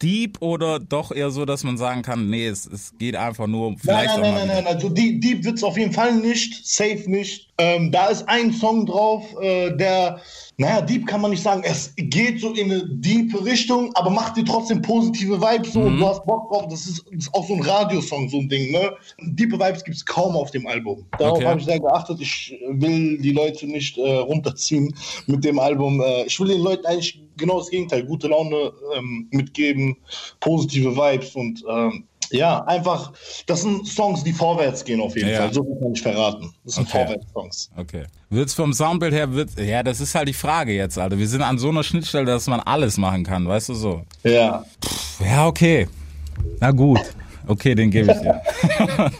deep 0.00 0.40
oder 0.40 0.78
doch 0.78 1.10
eher 1.10 1.30
so, 1.30 1.44
dass 1.44 1.64
man 1.64 1.78
sagen 1.78 2.02
kann, 2.02 2.28
nee, 2.28 2.46
es, 2.46 2.66
es 2.66 2.96
geht 2.98 3.16
einfach 3.16 3.46
nur 3.46 3.70
Nein, 3.70 3.78
vielleicht 3.80 4.08
nein, 4.08 4.20
nein, 4.20 4.34
mal 4.34 4.46
nein, 4.46 4.64
nein, 4.64 4.74
also 4.74 4.88
Deep, 4.88 5.20
Deep 5.20 5.44
wird 5.44 5.56
es 5.56 5.64
auf 5.64 5.78
jeden 5.78 5.92
Fall 5.92 6.14
nicht, 6.14 6.66
safe 6.66 7.04
nicht. 7.06 7.52
Ähm, 7.58 7.92
da 7.92 8.08
ist 8.08 8.28
ein 8.28 8.52
Song 8.52 8.84
drauf, 8.84 9.22
äh, 9.40 9.76
der, 9.76 10.20
naja, 10.56 10.80
Deep 10.80 11.06
kann 11.06 11.20
man 11.20 11.30
nicht 11.30 11.42
sagen, 11.42 11.62
es 11.64 11.92
geht 11.96 12.40
so 12.40 12.52
in 12.52 12.72
eine 12.72 12.84
deep 12.88 13.32
Richtung, 13.44 13.92
aber 13.94 14.10
macht 14.10 14.36
dir 14.36 14.44
trotzdem 14.44 14.82
positive 14.82 15.40
Vibes 15.40 15.72
so 15.72 15.82
und 15.82 15.98
du 15.98 16.06
hast 16.06 16.24
Bock 16.24 16.50
drauf. 16.50 16.66
Das 16.68 16.86
ist, 16.86 17.04
das 17.12 17.26
ist 17.26 17.34
auch 17.34 17.46
so 17.46 17.54
ein 17.54 17.62
Radiosong, 17.62 18.28
so 18.28 18.38
ein 18.38 18.48
Ding, 18.48 18.72
ne? 18.72 18.92
Diepe 19.20 19.56
Vibes 19.56 19.84
gibt 19.84 19.96
es 19.96 20.04
kaum 20.04 20.34
auf 20.34 20.50
dem 20.50 20.66
Album. 20.66 21.06
Darauf 21.18 21.34
Okay. 21.38 21.46
habe 21.46 21.60
ich 21.60 21.66
sehr 21.66 21.78
geachtet. 21.78 22.20
Ich 22.20 22.58
will 22.68 23.18
die 23.18 23.32
Leute 23.32 23.66
nicht 23.66 23.98
äh, 23.98 24.16
runterziehen 24.16 24.94
mit 25.26 25.44
dem 25.44 25.58
Album. 25.60 26.00
Äh, 26.00 26.24
ich 26.24 26.38
will 26.40 26.48
den 26.48 26.60
Leuten 26.60 26.86
eigentlich 26.86 27.20
genau 27.36 27.58
das 27.58 27.70
Gegenteil, 27.70 28.04
gute 28.04 28.28
Laune 28.28 28.72
ähm, 28.96 29.28
mitgeben, 29.30 29.96
positive 30.40 30.96
Vibes 30.96 31.34
und 31.36 31.64
ähm, 31.68 32.04
ja, 32.30 32.64
einfach, 32.64 33.12
das 33.46 33.62
sind 33.62 33.86
Songs, 33.86 34.24
die 34.24 34.32
vorwärts 34.32 34.84
gehen 34.84 35.00
auf 35.00 35.16
jeden 35.16 35.28
Ja. 35.30 35.38
Fall. 35.42 35.52
So 35.54 35.62
kann 35.64 35.92
ich 35.92 36.02
verraten. 36.02 36.54
Das 36.64 36.74
sind 36.76 36.88
Okay. 36.88 37.04
Vorwärtssongs. 37.04 37.70
Okay. 37.76 38.04
Wird's 38.30 38.54
vom 38.54 38.72
Soundbild 38.72 39.12
her, 39.14 39.32
wird, 39.32 39.50
ja, 39.58 39.82
das 39.82 40.00
ist 40.00 40.14
halt 40.14 40.28
die 40.28 40.32
Frage 40.34 40.72
jetzt, 40.72 40.98
Alter. 40.98 41.18
Wir 41.18 41.28
sind 41.28 41.42
an 41.42 41.58
so 41.58 41.68
einer 41.68 41.82
Schnittstelle, 41.82 42.26
dass 42.26 42.46
man 42.46 42.60
alles 42.60 42.96
machen 42.96 43.24
kann, 43.24 43.46
weißt 43.46 43.68
du 43.70 43.74
so. 43.74 44.02
Ja. 44.22 44.64
Ja, 45.24 45.46
okay. 45.46 45.88
Na 46.60 46.70
gut. 46.70 47.00
Okay, 47.46 47.74
den 47.74 47.90
gebe 47.90 48.12
ich 48.12 48.18
dir. 48.20 48.40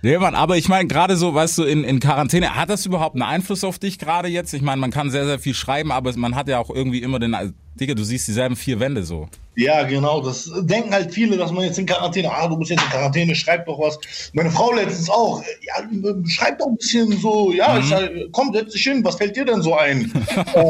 Nee, 0.00 0.16
Mann, 0.18 0.36
aber 0.36 0.56
ich 0.56 0.68
meine, 0.68 0.86
gerade 0.86 1.16
so, 1.16 1.34
weißt 1.34 1.58
du, 1.58 1.64
in, 1.64 1.82
in 1.82 1.98
Quarantäne, 1.98 2.54
hat 2.54 2.70
das 2.70 2.86
überhaupt 2.86 3.16
einen 3.16 3.22
Einfluss 3.22 3.64
auf 3.64 3.80
dich 3.80 3.98
gerade 3.98 4.28
jetzt? 4.28 4.54
Ich 4.54 4.62
meine, 4.62 4.80
man 4.80 4.92
kann 4.92 5.10
sehr, 5.10 5.26
sehr 5.26 5.40
viel 5.40 5.54
schreiben, 5.54 5.90
aber 5.90 6.16
man 6.16 6.36
hat 6.36 6.46
ja 6.46 6.60
auch 6.60 6.70
irgendwie 6.70 7.02
immer 7.02 7.18
den, 7.18 7.34
Digga, 7.74 7.94
du 7.94 8.04
siehst 8.04 8.28
dieselben 8.28 8.54
vier 8.54 8.78
Wände 8.78 9.02
so. 9.02 9.28
Ja, 9.60 9.82
genau. 9.82 10.20
Das 10.20 10.48
denken 10.60 10.92
halt 10.92 11.12
viele, 11.12 11.36
dass 11.36 11.50
man 11.50 11.64
jetzt 11.64 11.80
in 11.80 11.86
Quarantäne, 11.86 12.30
ah, 12.30 12.46
du 12.46 12.56
bist 12.56 12.70
jetzt 12.70 12.80
in 12.84 12.90
Quarantäne, 12.90 13.34
schreib 13.34 13.66
doch 13.66 13.80
was. 13.80 13.98
Meine 14.32 14.52
Frau 14.52 14.72
letztens 14.72 15.10
auch, 15.10 15.42
ja, 15.62 15.82
schreib 16.28 16.60
doch 16.60 16.68
ein 16.68 16.76
bisschen 16.76 17.10
so, 17.18 17.50
ja, 17.50 17.76
ich 17.76 17.86
sag, 17.86 18.08
komm, 18.30 18.52
setz 18.54 18.72
dich 18.72 18.82
hin, 18.84 19.02
was 19.02 19.16
fällt 19.16 19.34
dir 19.34 19.44
denn 19.44 19.60
so 19.60 19.74
ein? 19.76 20.12
äh, 20.54 20.62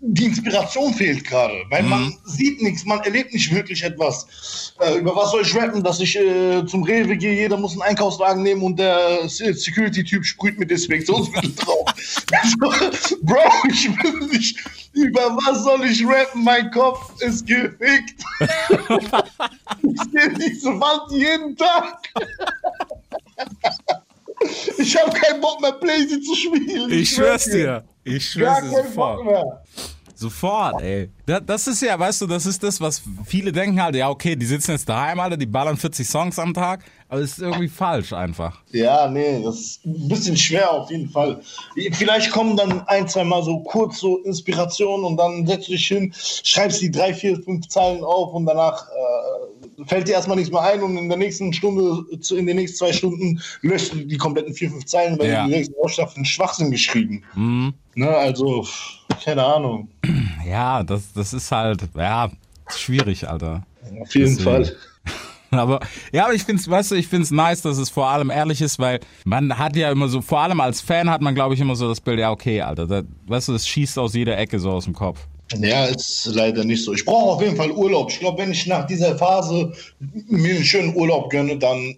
die 0.00 0.26
Inspiration 0.26 0.92
fehlt 0.92 1.24
gerade, 1.24 1.54
weil 1.70 1.82
man 1.84 2.14
sieht 2.26 2.60
nichts, 2.60 2.84
man 2.84 3.00
erlebt 3.00 3.32
nicht 3.32 3.52
wirklich 3.54 3.82
etwas. 3.82 4.74
Äh, 4.80 4.98
über 4.98 5.16
was 5.16 5.30
soll 5.30 5.40
ich 5.40 5.54
rappen, 5.56 5.82
dass 5.82 5.98
ich 6.00 6.14
äh, 6.14 6.66
zum 6.66 6.82
Rewe 6.82 7.16
gehe, 7.16 7.32
jeder 7.34 7.56
muss 7.56 7.72
einen 7.72 7.82
Einkaufswagen 7.82 8.42
nehmen 8.42 8.60
und 8.62 8.78
der 8.78 9.26
Se- 9.26 9.54
Security-Typ 9.54 10.22
sprüht 10.26 10.58
mit 10.58 10.70
Desinfektionsmittel 10.70 11.54
drauf. 11.54 11.86
Also, 12.30 13.16
Bro, 13.22 13.38
ich 13.70 13.88
will 13.88 14.28
nicht, 14.28 14.58
über 14.92 15.36
was 15.44 15.64
soll 15.64 15.84
ich 15.84 16.04
rappen? 16.06 16.44
Mein 16.44 16.70
Kopf 16.70 17.10
ist 17.20 17.46
gefickt. 17.46 18.17
Ich 18.40 20.00
sehe 20.12 20.34
diese 20.34 20.70
Wand 20.80 21.12
jeden 21.12 21.56
Tag. 21.56 22.02
Ich 24.78 24.96
habe 24.96 25.10
keinen 25.10 25.40
Bock 25.40 25.60
mehr, 25.60 25.72
Playsee 25.72 26.20
zu 26.20 26.34
spielen. 26.34 26.90
Ich 26.92 27.10
schwör's 27.10 27.44
dir. 27.44 27.84
Ich 28.04 28.30
schwör's 28.30 28.60
dir 28.62 28.84
sofort. 28.84 29.26
Sofort, 30.18 30.82
ey. 30.82 31.10
Da- 31.26 31.38
Das 31.38 31.68
ist 31.68 31.80
ja, 31.80 31.96
weißt 31.98 32.22
du, 32.22 32.26
das 32.26 32.44
ist 32.44 32.60
das, 32.62 32.80
was 32.80 33.00
viele 33.24 33.52
denken 33.52 33.80
halt, 33.80 33.94
ja, 33.94 34.08
okay, 34.10 34.34
die 34.34 34.46
sitzen 34.46 34.72
jetzt 34.72 34.88
daheim, 34.88 35.20
Alter, 35.20 35.36
die 35.36 35.46
ballern 35.46 35.76
40 35.76 36.08
Songs 36.08 36.38
am 36.40 36.52
Tag, 36.52 36.84
aber 37.08 37.20
es 37.20 37.32
ist 37.32 37.38
irgendwie 37.38 37.68
falsch 37.68 38.12
einfach. 38.12 38.60
Ja, 38.72 39.08
nee, 39.08 39.40
das 39.44 39.60
ist 39.60 39.86
ein 39.86 40.08
bisschen 40.08 40.36
schwer 40.36 40.72
auf 40.72 40.90
jeden 40.90 41.08
Fall. 41.08 41.40
Vielleicht 41.92 42.32
kommen 42.32 42.56
dann 42.56 42.80
ein, 42.88 43.06
zwei 43.06 43.22
Mal 43.22 43.44
so 43.44 43.60
kurz 43.60 44.00
so 44.00 44.18
Inspirationen 44.24 45.04
und 45.06 45.16
dann 45.18 45.46
setzt 45.46 45.68
du 45.68 45.72
dich 45.72 45.86
hin, 45.86 46.12
schreibst 46.14 46.82
die 46.82 46.90
drei, 46.90 47.14
vier, 47.14 47.40
fünf 47.42 47.68
Zeilen 47.68 48.02
auf 48.02 48.32
und 48.34 48.44
danach 48.46 48.86
äh, 48.88 49.84
fällt 49.84 50.08
dir 50.08 50.12
erstmal 50.14 50.36
nichts 50.36 50.50
mehr 50.50 50.62
ein 50.62 50.82
und 50.82 50.96
in 50.96 51.08
der 51.08 51.18
nächsten 51.18 51.52
Stunde, 51.52 52.04
in 52.36 52.46
den 52.46 52.56
nächsten 52.56 52.78
zwei 52.78 52.92
Stunden 52.92 53.40
löscht 53.62 53.92
du 53.92 53.98
die 54.04 54.16
kompletten 54.16 54.52
vier, 54.52 54.70
fünf 54.70 54.84
Zeilen, 54.86 55.16
weil 55.18 55.30
Ja. 55.30 55.46
du 55.46 55.54
ich 55.54 55.98
hab 56.00 56.16
einen 56.16 56.24
Schwachsinn 56.24 56.72
geschrieben. 56.72 57.22
Mhm. 57.36 57.74
Ne, 57.94 58.08
also, 58.08 58.66
keine 59.22 59.44
Ahnung. 59.44 59.88
Ja, 60.46 60.82
das, 60.82 61.12
das 61.12 61.32
ist 61.32 61.50
halt, 61.52 61.82
ja, 61.96 62.30
schwierig, 62.74 63.28
Alter. 63.28 63.64
Auf 64.00 64.14
jeden 64.14 64.36
Deswegen. 64.36 64.64
Fall. 64.64 64.76
Aber 65.50 65.80
ja, 66.12 66.24
aber 66.24 66.34
ich 66.34 66.42
find's, 66.42 66.68
weißt 66.68 66.90
du, 66.90 66.94
ich 66.94 67.08
find's 67.08 67.30
nice, 67.30 67.62
dass 67.62 67.78
es 67.78 67.88
vor 67.88 68.06
allem 68.06 68.28
ehrlich 68.28 68.60
ist, 68.60 68.78
weil 68.78 69.00
man 69.24 69.58
hat 69.58 69.76
ja 69.76 69.90
immer 69.90 70.08
so, 70.08 70.20
vor 70.20 70.40
allem 70.40 70.60
als 70.60 70.82
Fan 70.82 71.08
hat 71.08 71.22
man, 71.22 71.34
glaube 71.34 71.54
ich, 71.54 71.60
immer 71.60 71.74
so 71.74 71.88
das 71.88 72.02
Bild, 72.02 72.20
ja, 72.20 72.30
okay, 72.30 72.60
Alter, 72.60 72.86
das, 72.86 73.04
weißt 73.28 73.48
du, 73.48 73.52
das 73.52 73.66
schießt 73.66 73.98
aus 73.98 74.12
jeder 74.12 74.36
Ecke 74.36 74.60
so 74.60 74.70
aus 74.72 74.84
dem 74.84 74.92
Kopf. 74.92 75.26
Ja, 75.56 75.86
ist 75.86 76.26
leider 76.34 76.64
nicht 76.64 76.84
so. 76.84 76.92
Ich 76.92 77.04
brauche 77.04 77.36
auf 77.36 77.42
jeden 77.42 77.56
Fall 77.56 77.70
Urlaub. 77.70 78.10
Ich 78.10 78.20
glaube, 78.20 78.42
wenn 78.42 78.50
ich 78.50 78.66
nach 78.66 78.86
dieser 78.86 79.16
Phase 79.16 79.72
mir 80.28 80.56
einen 80.56 80.64
schönen 80.64 80.94
Urlaub 80.94 81.30
gönne, 81.30 81.56
dann 81.56 81.96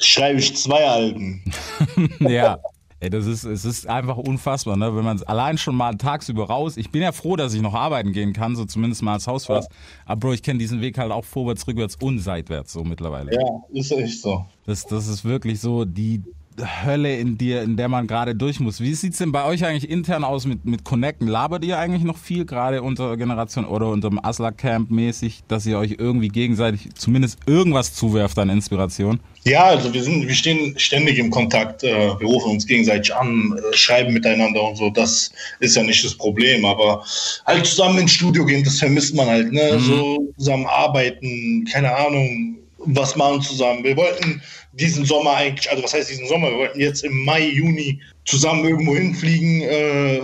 schreibe 0.00 0.40
ich 0.40 0.56
zwei 0.56 0.84
Alben. 0.84 1.44
ja. 2.18 2.58
Ey, 3.04 3.10
das 3.10 3.26
ist, 3.26 3.44
es 3.44 3.66
ist 3.66 3.86
einfach 3.86 4.16
unfassbar, 4.16 4.78
ne? 4.78 4.96
Wenn 4.96 5.04
man 5.04 5.22
allein 5.24 5.58
schon 5.58 5.76
mal 5.76 5.94
tagsüber 5.94 6.46
raus. 6.46 6.78
Ich 6.78 6.90
bin 6.90 7.02
ja 7.02 7.12
froh, 7.12 7.36
dass 7.36 7.52
ich 7.52 7.60
noch 7.60 7.74
arbeiten 7.74 8.12
gehen 8.12 8.32
kann, 8.32 8.56
so 8.56 8.64
zumindest 8.64 9.02
mal 9.02 9.12
als 9.12 9.26
Hausfrau. 9.26 9.62
Aber 10.06 10.20
Bro, 10.20 10.32
ich 10.32 10.42
kenne 10.42 10.58
diesen 10.58 10.80
Weg 10.80 10.96
halt 10.96 11.12
auch 11.12 11.26
vorwärts, 11.26 11.66
rückwärts 11.66 11.96
und 12.00 12.20
seitwärts 12.20 12.72
so 12.72 12.82
mittlerweile. 12.82 13.34
Ja, 13.34 13.40
ist 13.78 13.92
echt 13.92 14.22
so. 14.22 14.46
Das, 14.64 14.86
das 14.86 15.06
ist 15.06 15.22
wirklich 15.22 15.60
so, 15.60 15.84
die, 15.84 16.22
Hölle 16.56 17.16
in 17.18 17.36
dir, 17.36 17.62
in 17.62 17.76
der 17.76 17.88
man 17.88 18.06
gerade 18.06 18.34
durch 18.34 18.60
muss. 18.60 18.80
Wie 18.80 18.94
sieht's 18.94 19.18
denn 19.18 19.32
bei 19.32 19.44
euch 19.44 19.64
eigentlich 19.64 19.90
intern 19.90 20.22
aus 20.22 20.46
mit, 20.46 20.64
mit 20.64 20.84
Connecten? 20.84 21.26
Labert 21.26 21.64
ihr 21.64 21.78
eigentlich 21.78 22.04
noch 22.04 22.16
viel, 22.16 22.44
gerade 22.44 22.82
unter 22.82 23.16
Generation 23.16 23.64
oder 23.64 23.90
unter 23.90 24.08
dem 24.08 24.24
Asla-Camp 24.24 24.90
mäßig, 24.90 25.42
dass 25.48 25.66
ihr 25.66 25.78
euch 25.78 25.96
irgendwie 25.98 26.28
gegenseitig 26.28 26.94
zumindest 26.94 27.40
irgendwas 27.46 27.94
zuwerft 27.94 28.38
an 28.38 28.50
Inspiration? 28.50 29.20
Ja, 29.46 29.64
also 29.64 29.92
wir 29.92 30.02
sind, 30.02 30.26
wir 30.26 30.34
stehen 30.34 30.78
ständig 30.78 31.18
im 31.18 31.30
Kontakt. 31.30 31.84
Äh, 31.84 32.18
wir 32.18 32.26
rufen 32.26 32.52
uns 32.52 32.66
gegenseitig 32.66 33.14
an, 33.14 33.58
äh, 33.58 33.76
schreiben 33.76 34.14
miteinander 34.14 34.62
und 34.62 34.76
so. 34.76 34.88
Das 34.88 35.30
ist 35.60 35.76
ja 35.76 35.82
nicht 35.82 36.02
das 36.02 36.14
Problem. 36.14 36.64
Aber 36.64 37.04
halt 37.44 37.66
zusammen 37.66 37.98
ins 37.98 38.12
Studio 38.12 38.46
gehen, 38.46 38.64
das 38.64 38.78
vermisst 38.78 39.14
man 39.14 39.26
halt. 39.26 39.52
Ne? 39.52 39.74
Mhm. 39.74 39.80
So 39.80 40.32
zusammen 40.38 40.66
arbeiten, 40.66 41.66
keine 41.70 41.94
Ahnung, 41.94 42.56
was 42.78 43.16
machen 43.16 43.42
zusammen. 43.42 43.84
Wir 43.84 43.96
wollten 43.96 44.42
diesen 44.72 45.04
Sommer 45.04 45.34
eigentlich, 45.34 45.70
also 45.70 45.82
was 45.82 45.92
heißt 45.92 46.10
diesen 46.10 46.26
Sommer? 46.26 46.50
Wir 46.50 46.58
wollten 46.58 46.80
jetzt 46.80 47.04
im 47.04 47.24
Mai, 47.24 47.48
Juni 47.48 48.00
zusammen 48.24 48.64
irgendwo 48.64 48.94
hinfliegen, 48.94 49.62
äh, 49.62 50.20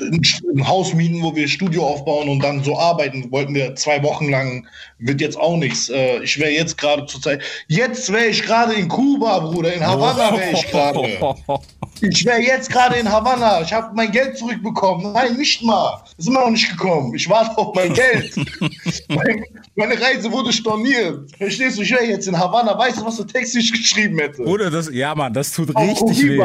ein 0.00 0.68
Haus 0.68 0.94
mieten, 0.94 1.22
wo 1.22 1.34
wir 1.34 1.48
Studio 1.48 1.84
aufbauen 1.84 2.28
und 2.28 2.40
dann 2.42 2.62
so 2.62 2.78
arbeiten. 2.78 3.30
Wollten 3.32 3.54
wir 3.54 3.74
zwei 3.76 4.02
Wochen 4.02 4.28
lang, 4.28 4.66
wird 4.98 5.20
jetzt 5.20 5.38
auch 5.38 5.56
nichts. 5.56 5.88
Äh, 5.88 6.22
ich 6.22 6.38
wäre 6.38 6.50
jetzt 6.50 6.78
gerade 6.78 7.06
zur 7.06 7.20
Zeit, 7.20 7.42
jetzt 7.66 8.12
wäre 8.12 8.26
ich 8.26 8.42
gerade 8.42 8.74
in 8.74 8.88
Kuba, 8.88 9.40
Bruder, 9.40 9.72
in 9.72 9.84
Havanna 9.84 10.36
wäre 10.36 10.52
ich 10.52 10.66
gerade. 10.68 11.36
Ich 12.02 12.24
wäre 12.24 12.40
jetzt 12.40 12.70
gerade 12.70 12.96
in 12.96 13.10
Havanna. 13.10 13.60
Ich 13.60 13.72
habe 13.74 13.94
mein 13.94 14.10
Geld 14.10 14.38
zurückbekommen. 14.38 15.12
Nein, 15.12 15.36
nicht 15.36 15.62
mal. 15.62 16.02
Ist 16.16 16.28
immer 16.28 16.40
noch 16.40 16.50
nicht 16.50 16.70
gekommen. 16.70 17.14
Ich 17.14 17.28
warte 17.28 17.58
auf 17.58 17.74
mein 17.74 17.92
Geld. 17.92 18.34
mein, 19.08 19.44
meine 19.76 20.00
Reise 20.00 20.32
wurde 20.32 20.50
storniert. 20.50 21.30
Verstehst 21.36 21.76
du? 21.76 21.82
Ich 21.82 21.90
wäre 21.90 22.04
jetzt 22.04 22.26
in 22.26 22.38
Havanna. 22.38 22.78
Weißt 22.78 23.00
du, 23.00 23.04
was 23.04 23.16
für 23.16 23.26
Text 23.26 23.54
ich 23.54 23.70
geschrieben 23.70 24.18
hätte? 24.18 24.42
Bruder, 24.42 24.70
das, 24.70 24.88
ja, 24.90 25.14
Mann, 25.14 25.34
das 25.34 25.52
tut 25.52 25.76
richtig 25.76 26.22
weh. 26.22 26.42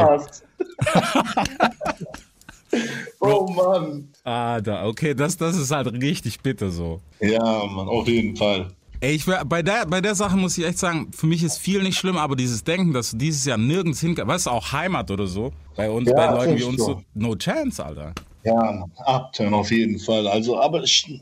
Oh 3.20 3.48
Mann. 3.48 4.10
Ah, 4.24 4.60
da, 4.62 4.86
okay, 4.86 5.14
das, 5.14 5.38
das 5.38 5.56
ist 5.56 5.72
halt 5.72 5.92
richtig 5.94 6.40
bitter 6.42 6.70
so. 6.70 7.02
Ja, 7.20 7.66
Mann, 7.66 7.88
auf 7.88 8.08
jeden 8.08 8.36
Fall. 8.36 8.68
Ey, 9.02 9.16
ich 9.16 9.26
bei 9.26 9.62
der, 9.62 9.86
bei 9.86 10.02
der 10.02 10.16
Sache 10.16 10.38
muss 10.38 10.58
ich 10.58 10.66
echt 10.66 10.80
sagen, 10.80 11.12
für 11.12 11.28
mich 11.28 11.44
ist 11.44 11.58
viel 11.58 11.84
nicht 11.84 11.98
schlimm, 11.98 12.18
aber 12.18 12.36
dieses 12.36 12.64
Denken, 12.64 12.94
dass 12.94 13.12
du 13.12 13.18
dieses 13.18 13.46
Jahr 13.46 13.58
nirgends 13.58 14.00
hin, 14.00 14.18
weißt 14.18 14.48
du, 14.48 14.52
auch 14.52 14.72
Heimat 14.72 15.12
oder 15.12 15.28
so, 15.28 15.52
bei 15.76 15.90
uns, 15.90 16.10
ja, 16.10 16.16
bei 16.16 16.32
Leuten 16.32 16.58
wie 16.58 16.64
uns, 16.64 16.84
so, 16.84 17.02
no 17.14 17.36
chance, 17.36 17.84
Alter. 17.84 18.14
Ja, 18.44 18.86
Upturn 19.06 19.54
auf 19.54 19.72
jeden 19.72 20.00
Fall. 20.00 20.28
Also, 20.28 20.60
aber 20.60 20.84
ich, 20.84 21.22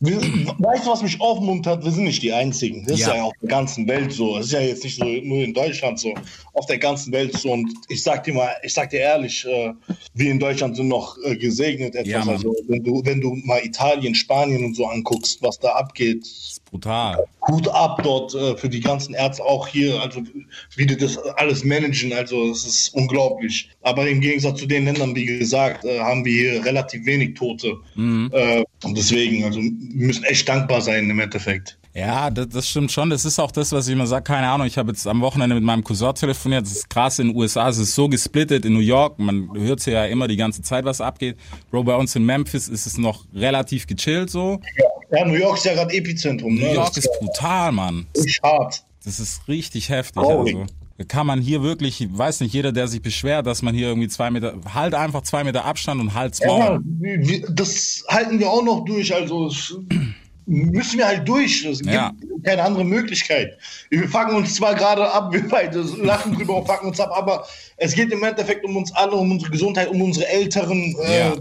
wir, 0.00 0.16
weißt 0.20 0.86
du, 0.86 0.90
was 0.90 1.02
mich 1.02 1.20
aufmuntert? 1.20 1.84
Wir 1.84 1.90
sind 1.90 2.04
nicht 2.04 2.22
die 2.22 2.32
Einzigen. 2.32 2.84
Das 2.86 3.00
ja. 3.00 3.08
ist 3.08 3.14
ja 3.14 3.22
auf 3.24 3.32
der 3.42 3.48
ganzen 3.48 3.88
Welt 3.88 4.12
so. 4.12 4.36
Das 4.36 4.46
ist 4.46 4.52
ja 4.52 4.60
jetzt 4.60 4.84
nicht 4.84 4.96
so 4.96 5.04
nur 5.04 5.42
in 5.42 5.52
Deutschland 5.52 5.98
so. 5.98 6.14
Auf 6.52 6.66
der 6.66 6.78
ganzen 6.78 7.12
Welt 7.12 7.36
so. 7.36 7.52
Und 7.52 7.72
ich 7.88 8.02
sag 8.02 8.22
dir 8.22 8.34
mal, 8.34 8.50
ich 8.62 8.72
sag 8.72 8.90
dir 8.90 9.00
ehrlich, 9.00 9.44
äh, 9.44 9.72
wir 10.14 10.30
in 10.30 10.38
Deutschland 10.38 10.76
sind 10.76 10.88
noch 10.88 11.16
äh, 11.24 11.36
gesegnet 11.36 11.96
etwas. 11.96 12.26
Ja, 12.26 12.32
also, 12.32 12.54
wenn 12.68 12.84
du, 12.84 13.02
wenn 13.04 13.20
du 13.20 13.34
mal 13.44 13.60
Italien, 13.64 14.14
Spanien 14.14 14.64
und 14.64 14.76
so 14.76 14.86
anguckst, 14.86 15.42
was 15.42 15.58
da 15.58 15.70
abgeht. 15.70 16.26
Brutal. 16.70 17.24
Hut 17.46 17.68
ab 17.68 18.00
dort 18.02 18.34
äh, 18.34 18.56
für 18.56 18.68
die 18.68 18.80
ganzen 18.80 19.14
Ärzte 19.14 19.42
auch 19.44 19.66
hier. 19.66 20.00
Also, 20.00 20.22
wie 20.76 20.86
die 20.86 20.96
das 20.96 21.16
alles 21.36 21.64
managen. 21.64 22.12
Also, 22.12 22.50
es 22.50 22.66
ist 22.66 22.94
unglaublich. 22.94 23.70
Aber 23.82 24.08
im 24.08 24.20
Gegensatz 24.20 24.60
zu 24.60 24.66
den 24.66 24.84
Ländern, 24.84 25.14
wie 25.14 25.24
gesagt, 25.24 25.84
äh, 25.84 26.00
haben 26.00 26.24
wir 26.24 26.32
hier 26.32 26.64
relativ 26.64 27.06
wenig 27.06 27.34
Tote. 27.34 27.76
Mhm. 27.94 28.30
Äh, 28.32 28.64
und 28.84 28.96
deswegen, 28.96 29.44
also 29.44 29.60
wir 29.60 30.06
müssen 30.06 30.24
echt 30.24 30.48
dankbar 30.48 30.80
sein 30.80 31.08
im 31.10 31.18
Endeffekt. 31.18 31.78
Ja, 31.94 32.30
das, 32.30 32.48
das 32.50 32.68
stimmt 32.68 32.92
schon. 32.92 33.10
Das 33.10 33.24
ist 33.24 33.40
auch 33.40 33.50
das, 33.50 33.72
was 33.72 33.88
ich 33.88 33.92
immer 33.92 34.06
sage. 34.06 34.22
Keine 34.22 34.48
Ahnung, 34.48 34.66
ich 34.66 34.78
habe 34.78 34.90
jetzt 34.92 35.06
am 35.06 35.20
Wochenende 35.20 35.56
mit 35.56 35.64
meinem 35.64 35.82
Cousin 35.82 36.14
telefoniert. 36.14 36.62
Das 36.62 36.72
ist 36.72 36.90
krass 36.90 37.18
in 37.18 37.28
den 37.28 37.36
USA. 37.36 37.68
Es 37.68 37.78
ist 37.78 37.94
so 37.94 38.08
gesplittet. 38.08 38.64
In 38.64 38.74
New 38.74 38.80
York, 38.80 39.18
man 39.18 39.50
hört 39.54 39.84
ja 39.86 40.04
immer 40.04 40.28
die 40.28 40.36
ganze 40.36 40.62
Zeit, 40.62 40.84
was 40.84 41.00
abgeht. 41.00 41.36
Bro, 41.70 41.84
bei 41.84 41.96
uns 41.96 42.14
in 42.14 42.24
Memphis 42.24 42.68
ist 42.68 42.86
es 42.86 42.98
noch 42.98 43.24
relativ 43.34 43.86
gechillt 43.86 44.30
so. 44.30 44.60
Ja, 44.76 44.84
New 45.10 45.34
York 45.34 45.56
ist 45.56 45.64
ja 45.64 45.74
gerade 45.74 45.94
Epizentrum. 45.94 46.54
New 46.54 46.60
ne? 46.60 46.74
York 46.74 46.96
ist 46.96 47.08
brutal, 47.18 47.72
Mann. 47.72 48.06
Ist 48.14 48.42
hart. 48.42 48.82
Das 49.04 49.20
ist 49.20 49.48
richtig 49.48 49.88
heftig. 49.88 50.22
Oh, 50.22 50.40
also 50.40 50.66
kann 51.06 51.26
man 51.26 51.40
hier 51.40 51.62
wirklich, 51.62 52.08
weiß 52.10 52.40
nicht, 52.40 52.52
jeder, 52.52 52.72
der 52.72 52.88
sich 52.88 53.00
beschwert, 53.00 53.46
dass 53.46 53.62
man 53.62 53.74
hier 53.74 53.88
irgendwie 53.88 54.08
zwei 54.08 54.30
Meter, 54.30 54.54
halt 54.74 54.94
einfach 54.94 55.22
zwei 55.22 55.44
Meter 55.44 55.64
Abstand 55.64 56.00
und 56.00 56.14
halt's 56.14 56.40
Ja, 56.40 56.80
das 57.50 58.04
halten 58.08 58.40
wir 58.40 58.50
auch 58.50 58.64
noch 58.64 58.84
durch. 58.84 59.14
Also 59.14 59.50
müssen 60.48 60.98
wir 60.98 61.06
halt 61.06 61.28
durch. 61.28 61.64
Es 61.64 61.80
gibt 61.80 61.92
ja. 61.92 62.12
keine 62.42 62.62
andere 62.62 62.84
Möglichkeit. 62.84 63.58
Wir 63.90 64.08
fangen 64.08 64.34
uns 64.34 64.54
zwar 64.54 64.74
gerade 64.74 65.12
ab, 65.12 65.30
wir 65.32 65.46
beide 65.46 65.80
lachen 66.02 66.34
drüber 66.34 66.56
und 66.56 66.66
fangen 66.66 66.88
uns 66.88 66.98
ab, 66.98 67.10
aber 67.14 67.46
es 67.76 67.94
geht 67.94 68.10
im 68.10 68.24
Endeffekt 68.24 68.64
um 68.64 68.76
uns 68.76 68.90
alle, 68.92 69.12
um 69.12 69.30
unsere 69.30 69.50
Gesundheit, 69.50 69.88
um 69.88 70.00
unsere 70.00 70.26
Älteren, 70.28 70.96
äh, 71.04 71.18
ja. 71.20 71.32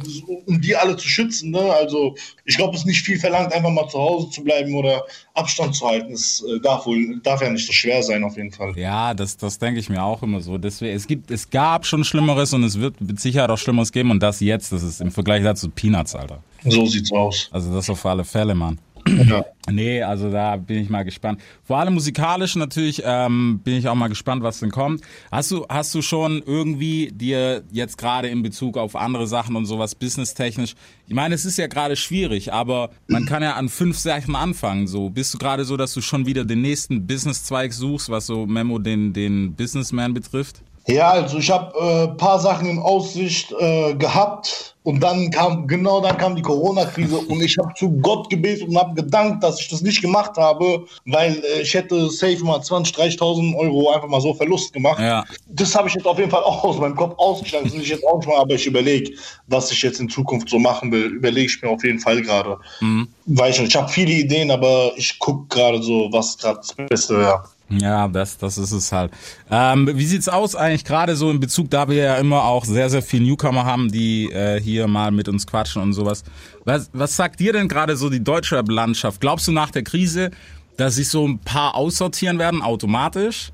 um 0.46 0.60
die 0.62 0.76
alle 0.76 0.98
zu 0.98 1.08
schützen. 1.08 1.52
Ne? 1.52 1.74
Also 1.74 2.16
ich 2.46 2.58
glaube, 2.58 2.76
es 2.76 2.82
ist 2.82 2.86
nicht 2.86 3.02
viel 3.02 3.18
verlangt, 3.18 3.54
einfach 3.54 3.72
mal 3.72 3.88
zu 3.88 3.98
Hause 3.98 4.30
zu 4.30 4.44
bleiben 4.44 4.76
oder 4.76 5.04
Abstand 5.34 5.76
zu 5.76 5.88
halten. 5.88 6.12
Es 6.12 6.44
äh, 6.44 6.60
darf 6.60 6.86
wohl, 6.86 7.20
darf 7.22 7.42
ja 7.42 7.50
nicht 7.50 7.66
so 7.66 7.74
schwer 7.74 8.04
sein, 8.04 8.24
auf 8.26 8.36
jeden 8.36 8.52
Fall. 8.52 8.78
Ja, 8.78 9.14
das, 9.14 9.38
das 9.38 9.58
denke 9.58 9.80
ich 9.80 9.90
mir 9.90 10.04
auch 10.04 10.22
immer 10.22 10.42
so. 10.42 10.58
Deswegen, 10.58 10.96
es 10.96 11.08
gibt, 11.08 11.32
es 11.32 11.50
gab 11.50 11.86
schon 11.86 12.04
Schlimmeres 12.04 12.54
und 12.54 12.64
es 12.64 12.78
wird 12.78 13.00
mit 13.00 13.22
Sicherheit 13.22 13.50
auch 13.50 13.58
Schlimmeres 13.58 13.92
geben 13.92 14.12
und 14.12 14.22
das 14.22 14.42
jetzt, 14.42 14.74
das 14.74 14.84
ist 14.84 15.00
im 15.00 15.12
Vergleich 15.12 15.44
dazu 15.44 15.70
Peanuts, 15.70 16.14
Alter. 16.14 16.44
So 16.66 16.86
sieht's 16.86 17.12
aus. 17.12 17.48
Also 17.52 17.74
das 17.74 17.90
auf 17.90 18.06
alle 18.06 18.26
Fälle, 18.26 18.54
Mann. 18.54 18.80
Ja. 19.28 19.46
Nee, 19.70 20.02
also 20.02 20.32
da 20.32 20.56
bin 20.56 20.78
ich 20.78 20.90
mal 20.90 21.04
gespannt. 21.04 21.42
Vor 21.64 21.78
allem 21.78 21.94
musikalisch 21.94 22.56
natürlich 22.56 23.02
ähm, 23.06 23.60
bin 23.64 23.76
ich 23.76 23.88
auch 23.88 23.96
mal 23.96 24.08
gespannt, 24.08 24.42
was 24.44 24.60
denn 24.60 24.72
kommt. 24.72 25.02
Hast 25.32 25.52
du, 25.52 25.66
hast 25.68 25.94
du 25.94 26.02
schon 26.02 26.42
irgendwie 26.46 27.12
dir 27.12 27.64
jetzt 27.72 27.98
gerade 27.98 28.30
in 28.30 28.44
Bezug 28.44 28.78
auf 28.78 28.96
andere 28.96 29.28
Sachen 29.28 29.56
und 29.56 29.66
sowas 29.66 29.96
businesstechnisch, 29.96 30.76
ich 31.08 31.14
meine, 31.14 31.36
es 31.36 31.46
ist 31.46 31.58
ja 31.58 31.68
gerade 31.68 31.96
schwierig, 31.96 32.54
aber 32.54 32.92
man 33.08 33.26
kann 33.26 33.44
ja 33.44 33.54
an 33.56 33.70
fünf 33.70 33.98
Sachen 33.98 34.36
anfangen. 34.36 34.88
So 34.88 35.10
bist 35.10 35.34
du 35.34 35.38
gerade 35.38 35.66
so, 35.66 35.78
dass 35.78 35.94
du 35.94 36.02
schon 36.02 36.26
wieder 36.26 36.46
den 36.46 36.62
nächsten 36.62 37.06
Businesszweig 37.08 37.74
suchst, 37.74 38.10
was 38.10 38.26
so 38.26 38.46
Memo 38.46 38.80
den 38.80 39.14
den 39.14 39.54
Businessman 39.54 40.14
betrifft? 40.14 40.62
Ja, 40.88 41.10
also 41.10 41.40
ich 41.40 41.52
habe 41.52 41.78
äh, 41.78 42.08
paar 42.18 42.40
Sachen 42.40 42.70
in 42.70 42.80
Aussicht 42.80 43.54
äh, 43.60 43.94
gehabt 43.96 44.76
und 44.84 45.02
dann 45.02 45.30
kam 45.32 45.68
genau 45.68 46.00
dann 46.00 46.18
kam 46.18 46.34
die 46.34 46.42
Corona-Krise 46.42 47.18
und 47.18 47.42
ich 47.44 47.58
habe 47.58 47.74
zu 47.76 47.92
Gott 48.00 48.30
gebetet 48.30 48.70
und 48.70 48.78
habe 48.78 48.94
gedankt, 48.94 49.44
dass 49.44 49.60
ich 49.60 49.68
das 49.68 49.82
nicht 49.82 50.02
gemacht 50.02 50.38
habe, 50.38 50.86
weil 51.06 51.44
äh, 51.44 51.62
ich 51.62 51.74
hätte 51.74 52.10
safe 52.10 52.42
mal 52.42 52.62
20, 52.62 52.96
30.000 52.96 53.58
Euro 53.58 53.92
einfach 53.92 54.08
mal 54.08 54.22
so 54.22 54.34
Verlust 54.34 54.72
gemacht. 54.72 55.00
Ja. 55.00 55.26
Das 55.48 55.76
habe 55.76 55.90
ich 55.90 55.96
jetzt 55.96 56.08
auf 56.08 56.18
jeden 56.18 56.32
Fall 56.32 56.44
auch 56.44 56.64
aus 56.64 56.80
meinem 56.80 56.96
Kopf 56.96 57.16
ausgeschlagen. 57.18 57.66
Das 57.66 57.74
will 57.74 57.82
ich 57.82 57.90
jetzt 57.90 58.06
auch 58.06 58.20
nicht 58.20 58.28
mal, 58.28 58.38
aber 58.38 58.54
ich 58.54 58.66
überlege, 58.66 59.12
was 59.48 59.70
ich 59.72 59.82
jetzt 59.82 60.00
in 60.00 60.08
Zukunft 60.08 60.48
so 60.48 60.58
machen 60.58 60.90
will. 60.94 61.08
Überlege 61.08 61.48
ich 61.48 61.62
mir 61.62 61.70
auf 61.70 61.84
jeden 61.84 62.00
Fall 62.00 62.22
gerade. 62.22 62.58
Mhm. 62.80 63.10
Weil 63.26 63.52
ich, 63.52 63.60
ich 63.60 63.76
habe 63.76 63.90
viele 63.90 64.14
Ideen, 64.14 64.52
aber 64.52 64.94
ich 64.96 65.20
gucke 65.20 65.54
gerade 65.54 65.84
so, 65.84 66.08
was 66.14 66.38
gerade 66.38 66.60
das 66.60 66.74
Beste 66.74 67.18
wäre. 67.18 67.30
Ja, 67.30 67.44
das, 67.70 68.38
das 68.38 68.58
ist 68.58 68.72
es 68.72 68.92
halt. 68.92 69.12
Ähm, 69.52 69.90
wie 69.94 70.06
sieht's 70.06 70.30
aus 70.30 70.56
eigentlich 70.56 70.86
gerade 70.86 71.16
so 71.16 71.30
in 71.30 71.40
Bezug, 71.40 71.70
da 71.70 71.90
wir 71.90 71.96
ja 71.96 72.16
immer 72.16 72.44
auch 72.44 72.66
sehr, 72.66 72.90
sehr 72.90 73.02
viele 73.02 73.26
Newcomer 73.26 73.66
haben, 73.66 73.92
die 73.92 74.32
äh, 74.32 74.62
hier 74.62 74.88
mal 74.88 75.12
mit 75.12 75.28
uns 75.28 75.46
quatschen 75.46 75.82
und 75.82 75.94
sowas. 75.94 76.24
Was, 76.64 76.90
was 76.94 77.16
sagt 77.16 77.40
dir 77.40 77.54
denn 77.54 77.68
gerade 77.68 77.98
so 77.98 78.10
die 78.10 78.24
deutsche 78.24 78.62
Landschaft? 78.68 79.22
Glaubst 79.22 79.48
du 79.48 79.52
nach 79.52 79.72
der 79.72 79.84
Krise, 79.84 80.32
dass 80.78 80.96
sich 80.96 81.10
so 81.10 81.28
ein 81.28 81.40
paar 81.40 81.76
aussortieren 81.76 82.40
werden 82.40 82.62
automatisch? 82.62 83.52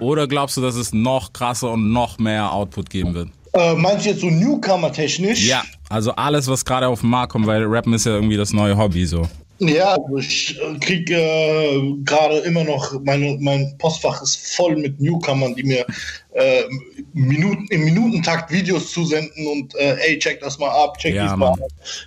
Oder 0.00 0.26
glaubst 0.26 0.56
du, 0.56 0.62
dass 0.62 0.74
es 0.74 0.92
noch 0.92 1.32
krasser 1.32 1.72
und 1.72 1.92
noch 1.92 2.18
mehr 2.18 2.52
Output 2.52 2.88
geben 2.88 3.14
wird? 3.14 3.28
Äh, 3.52 3.74
meinst 3.74 4.06
du 4.06 4.10
jetzt 4.10 4.22
so 4.22 4.30
Newcomer-technisch? 4.30 5.46
Ja, 5.46 5.62
also 5.90 6.12
alles, 6.12 6.48
was 6.48 6.64
gerade 6.64 6.88
auf 6.88 7.00
den 7.00 7.10
Markt 7.10 7.32
kommt, 7.32 7.46
weil 7.46 7.64
Rappen 7.64 7.92
ist 7.92 8.06
ja 8.06 8.12
irgendwie 8.12 8.38
das 8.38 8.52
neue 8.52 8.76
Hobby 8.76 9.04
so. 9.04 9.28
Ja, 9.64 9.96
ich 10.18 10.58
kriege 10.80 11.14
äh, 11.14 11.94
gerade 12.04 12.38
immer 12.38 12.64
noch, 12.64 13.00
meine, 13.04 13.36
mein 13.40 13.78
Postfach 13.78 14.20
ist 14.20 14.56
voll 14.56 14.74
mit 14.76 15.00
Newcomern, 15.00 15.54
die 15.54 15.62
mir 15.62 15.86
äh, 16.34 16.64
Minuten, 17.12 17.66
im 17.70 17.84
Minutentakt 17.84 18.50
Videos 18.50 18.92
zusenden 18.92 19.46
und 19.46 19.74
äh, 19.74 19.96
ey, 20.00 20.18
check 20.18 20.40
das 20.40 20.58
mal 20.58 20.70
ab, 20.70 20.98
check 20.98 21.14
ja, 21.14 21.26
das 21.26 21.36
mal 21.36 21.52
ab. 21.52 21.58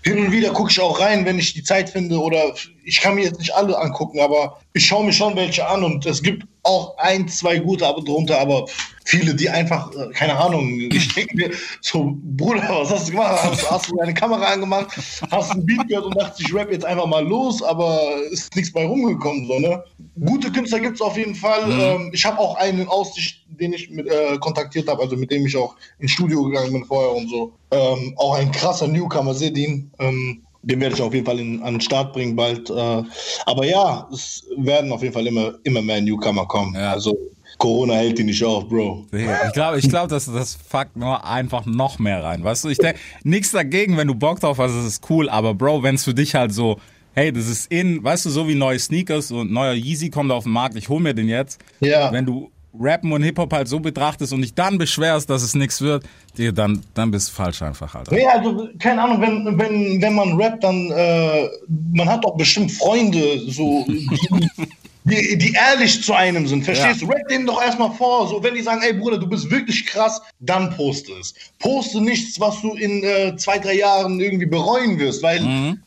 Hin 0.03 0.17
und 0.17 0.31
wieder 0.31 0.51
gucke 0.51 0.71
ich 0.71 0.79
auch 0.79 0.99
rein, 0.99 1.25
wenn 1.25 1.39
ich 1.39 1.53
die 1.53 1.63
Zeit 1.63 1.89
finde 1.89 2.19
oder 2.19 2.53
ich 2.83 3.01
kann 3.01 3.15
mir 3.15 3.25
jetzt 3.25 3.39
nicht 3.39 3.53
alle 3.53 3.77
angucken, 3.77 4.19
aber 4.19 4.59
ich 4.73 4.85
schaue 4.85 5.05
mir 5.05 5.13
schon 5.13 5.35
welche 5.35 5.67
an 5.67 5.83
und 5.83 6.05
es 6.05 6.21
gibt 6.21 6.45
auch 6.63 6.97
ein, 6.97 7.27
zwei 7.27 7.59
gute 7.59 7.85
aber 7.85 8.01
drunter, 8.01 8.39
aber 8.39 8.65
viele, 9.05 9.35
die 9.35 9.49
einfach, 9.49 9.91
äh, 9.93 10.09
keine 10.13 10.35
Ahnung, 10.35 10.79
ich 10.91 11.13
denke 11.13 11.35
mir 11.35 11.51
so, 11.81 12.17
Bruder, 12.21 12.67
was 12.69 12.89
hast 12.89 13.07
du 13.07 13.11
gemacht? 13.11 13.39
Hast, 13.43 13.69
hast 13.69 13.89
du 13.89 13.95
deine 13.97 14.13
Kamera 14.13 14.45
angemacht, 14.45 14.87
hast 15.31 15.51
ein 15.51 15.65
Beat 15.65 15.87
gehört 15.87 16.05
und 16.05 16.17
dachte, 16.17 16.41
ich 16.41 16.53
rap 16.53 16.71
jetzt 16.71 16.85
einfach 16.85 17.05
mal 17.05 17.25
los, 17.25 17.61
aber 17.61 18.01
ist 18.31 18.55
nichts 18.55 18.73
bei 18.73 18.85
rumgekommen, 18.85 19.47
so, 19.47 19.59
ne? 19.59 19.83
Gute 20.25 20.51
Künstler 20.51 20.79
gibt 20.79 20.95
es 20.95 21.01
auf 21.01 21.17
jeden 21.17 21.35
Fall. 21.35 21.67
Mhm. 21.67 21.79
Ähm, 21.79 22.11
ich 22.13 22.25
habe 22.25 22.39
auch 22.39 22.55
einen 22.55 22.79
in 22.79 22.87
Aussicht, 22.87 23.44
den 23.59 23.73
ich 23.73 23.89
mit, 23.89 24.07
äh, 24.07 24.37
kontaktiert 24.39 24.87
habe, 24.87 25.01
also 25.01 25.15
mit 25.15 25.31
dem 25.31 25.45
ich 25.45 25.55
auch 25.57 25.75
ins 25.99 26.11
Studio 26.11 26.43
gegangen 26.43 26.73
bin 26.73 26.85
vorher 26.85 27.15
und 27.15 27.29
so. 27.29 27.53
Ähm, 27.71 28.13
auch 28.17 28.35
ein 28.35 28.51
krasser 28.51 28.87
Newcomer, 28.87 29.33
Sedin. 29.33 29.91
Ähm, 29.99 30.41
den 30.63 30.81
werde 30.81 30.95
ich 30.95 31.01
auf 31.01 31.13
jeden 31.13 31.25
Fall 31.25 31.39
in, 31.39 31.61
an 31.61 31.75
den 31.75 31.81
Start 31.81 32.13
bringen 32.13 32.35
bald. 32.35 32.69
Äh, 32.69 33.03
aber 33.45 33.65
ja, 33.65 34.07
es 34.11 34.43
werden 34.57 34.91
auf 34.91 35.01
jeden 35.01 35.13
Fall 35.13 35.27
immer, 35.27 35.53
immer 35.63 35.81
mehr 35.81 36.01
Newcomer 36.01 36.45
kommen. 36.47 36.73
Ja. 36.75 36.91
Also 36.91 37.15
Corona 37.57 37.93
hält 37.95 38.19
ihn 38.19 38.25
nicht 38.25 38.43
auf, 38.43 38.67
Bro. 38.67 39.05
Ich 39.11 39.53
glaube, 39.53 39.79
ich 39.79 39.87
glaub, 39.87 40.09
dass 40.09 40.25
das 40.25 40.55
fuckt 40.55 40.95
nur 40.95 41.25
einfach 41.25 41.65
noch 41.65 41.99
mehr 41.99 42.23
rein. 42.23 42.43
Weißt 42.43 42.65
du, 42.65 42.69
ich 42.69 42.77
denke, 42.77 42.99
nichts 43.23 43.51
dagegen, 43.51 43.97
wenn 43.97 44.07
du 44.07 44.15
Bock 44.15 44.39
drauf 44.39 44.57
hast, 44.57 44.73
das 44.73 44.85
ist 44.85 45.09
cool, 45.09 45.29
aber 45.29 45.53
Bro, 45.53 45.83
wenn 45.83 45.95
es 45.95 46.03
für 46.03 46.13
dich 46.13 46.35
halt 46.35 46.53
so, 46.53 46.77
hey, 47.13 47.31
das 47.31 47.47
ist 47.47 47.71
in, 47.71 48.03
weißt 48.03 48.25
du, 48.25 48.29
so 48.29 48.47
wie 48.47 48.55
neue 48.55 48.77
Sneakers 48.77 49.31
und 49.31 49.51
neuer 49.51 49.73
Yeezy 49.73 50.09
kommt 50.09 50.31
auf 50.31 50.43
den 50.43 50.53
Markt, 50.53 50.75
ich 50.75 50.89
hol 50.89 50.99
mir 50.99 51.13
den 51.13 51.29
jetzt. 51.29 51.59
Ja. 51.79 52.11
Wenn 52.11 52.25
du 52.25 52.51
Rappen 52.79 53.11
und 53.11 53.23
Hip-Hop 53.23 53.51
halt 53.53 53.67
so 53.67 53.79
betrachtest 53.79 54.33
und 54.33 54.41
dich 54.41 54.53
dann 54.53 54.77
beschwerst, 54.77 55.29
dass 55.29 55.43
es 55.43 55.55
nichts 55.55 55.81
wird, 55.81 56.03
dir 56.37 56.51
dann, 56.51 56.81
dann 56.93 57.11
bist 57.11 57.29
du 57.29 57.33
falsch 57.33 57.61
einfach, 57.61 57.93
Alter. 57.95 58.13
Nee, 58.13 58.25
also, 58.25 58.67
keine 58.79 59.01
Ahnung, 59.01 59.21
wenn, 59.21 59.57
wenn, 59.57 60.01
wenn 60.01 60.13
man 60.15 60.39
rappt, 60.41 60.63
dann, 60.63 60.91
äh, 60.91 61.47
man 61.93 62.09
hat 62.09 62.23
doch 62.25 62.35
bestimmt 62.35 62.71
Freunde, 62.71 63.39
so, 63.49 63.85
die, 65.05 65.37
die 65.37 65.53
ehrlich 65.53 66.03
zu 66.03 66.13
einem 66.13 66.47
sind, 66.47 66.63
verstehst 66.63 67.01
Ja. 67.01 67.07
du? 67.07 67.13
Rap 67.13 67.27
denen 67.27 67.45
doch 67.45 67.61
erstmal 67.61 67.91
vor, 67.91 68.27
so, 68.27 68.41
wenn 68.43 68.55
die 68.55 68.61
sagen, 68.61 68.81
ey 68.83 68.93
Bruder, 68.93 69.17
du 69.19 69.27
bist 69.27 69.49
wirklich 69.51 69.85
krass, 69.85 70.21
dann 70.39 70.75
poste 70.75 71.11
es. 71.19 71.33
Poste 71.59 72.01
nichts, 72.01 72.39
was 72.39 72.59
du 72.61 72.73
in 72.73 73.03
äh, 73.03 73.35
zwei, 73.37 73.59
drei 73.59 73.75
Jahren 73.75 74.19
irgendwie 74.19 74.47
bereuen 74.47 74.97
wirst, 74.99 75.21
weil 75.21 75.77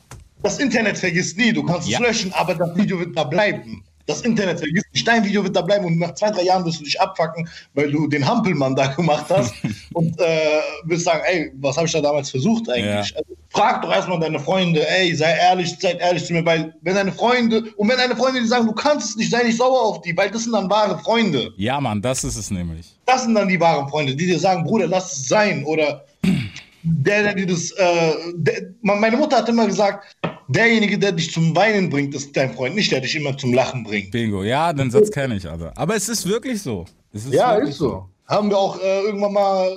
das 0.43 0.59
Internet 0.61 0.97
vergisst 0.99 1.37
nie, 1.37 1.53
du 1.53 1.65
kannst 1.65 1.89
Mhm. 1.89 1.93
Ja. 1.93 1.99
es 2.01 2.07
löschen, 2.07 2.33
aber 2.35 2.55
das 2.55 2.77
Video 2.77 2.99
wird 3.01 3.17
da 3.17 3.25
bleiben. 3.25 3.83
Das 4.09 4.23
Internet 4.23 4.59
vergisst 4.59 4.87
nicht, 4.95 5.07
dein 5.07 5.23
Video 5.23 5.45
wird 5.45 5.55
da 5.55 5.61
bleiben 5.61 5.85
und 5.85 5.99
nach 5.99 6.15
zwei, 6.15 6.31
drei 6.31 6.43
Jahren 6.43 6.65
wirst 6.65 6.81
du 6.81 6.85
dich 6.85 6.99
abfacken, 6.99 7.47
weil 7.75 7.93
du 7.93 8.07
den 8.07 8.27
Hampelmann 8.27 8.75
da 8.75 8.87
gemacht 8.87 9.27
hast 9.29 9.53
und 9.93 10.19
äh, 10.19 10.61
wirst 10.85 11.05
sagen, 11.05 11.21
ey, 11.27 11.53
was 11.61 11.77
habe 11.77 11.87
ich 11.87 11.93
da 11.93 12.01
damals 12.01 12.31
versucht 12.31 12.71
eigentlich? 12.71 13.11
Ja. 13.11 13.17
Also, 13.19 13.37
frag 13.51 13.83
doch 13.83 13.93
erstmal 13.93 14.19
deine 14.19 14.41
Freunde, 14.41 14.89
ey, 14.89 15.15
sei 15.15 15.37
ehrlich, 15.37 15.77
seid 15.79 16.01
ehrlich 16.01 16.25
zu 16.25 16.33
mir, 16.33 16.43
weil 16.47 16.75
wenn 16.81 16.95
deine 16.95 17.13
Freunde, 17.13 17.65
und 17.77 17.87
wenn 17.87 17.99
deine 17.99 18.17
Freunde 18.17 18.41
die 18.41 18.47
sagen, 18.47 18.65
du 18.65 18.73
kannst 18.73 19.11
es 19.11 19.17
nicht, 19.17 19.31
sei 19.31 19.43
nicht 19.43 19.59
sauer 19.59 19.83
auf 19.83 20.01
die, 20.01 20.17
weil 20.17 20.31
das 20.31 20.45
sind 20.45 20.53
dann 20.53 20.71
wahre 20.71 20.99
Freunde. 21.01 21.53
Ja, 21.59 21.79
Mann, 21.79 22.01
das 22.01 22.25
ist 22.25 22.37
es 22.37 22.51
nämlich. 22.51 22.97
Das 23.05 23.25
sind 23.25 23.35
dann 23.35 23.49
die 23.49 23.61
wahren 23.61 23.91
Freunde, 23.91 24.17
die 24.17 24.27
dir 24.27 24.39
sagen, 24.39 24.65
Bruder, 24.65 24.87
lass 24.87 25.13
es 25.13 25.29
sein. 25.29 25.65
Oder 25.67 26.07
der, 26.83 27.25
der 27.25 27.35
dir 27.35 27.47
das. 27.47 27.73
Äh, 27.73 28.13
der, 28.37 28.63
meine 28.81 29.19
Mutter 29.19 29.37
hat 29.37 29.51
immer 29.51 29.67
gesagt, 29.67 30.17
derjenige, 30.49 30.99
der 30.99 31.13
dich 31.13 31.33
zum 31.33 31.55
Weinen 31.55 31.91
bringt, 31.91 32.15
ist 32.15 32.37
dein 32.37 32.53
Freund, 32.55 32.75
nicht 32.75 32.91
der 32.93 33.01
dich 33.01 33.15
immer 33.17 33.37
zum 33.37 33.53
Lachen 33.53 33.85
bringt. 33.85 34.11
Bingo. 34.11 34.43
Ja, 34.43 34.73
den 34.73 34.91
Satz 34.91 35.11
kenne 35.11 35.37
ich, 35.37 35.49
Alter. 35.49 35.73
Aber 35.77 35.95
es 35.97 36.09
ist 36.09 36.27
wirklich 36.29 36.61
so. 36.63 36.85
Es 37.13 37.25
ist 37.27 37.35
Ja, 37.35 37.53
wirklich 37.55 37.71
ist 37.71 37.79
so. 37.79 38.09
Haben 38.27 38.51
wir 38.51 38.59
auch 38.59 38.79
äh, 38.79 39.01
irgendwann 39.05 39.33
mal 39.33 39.71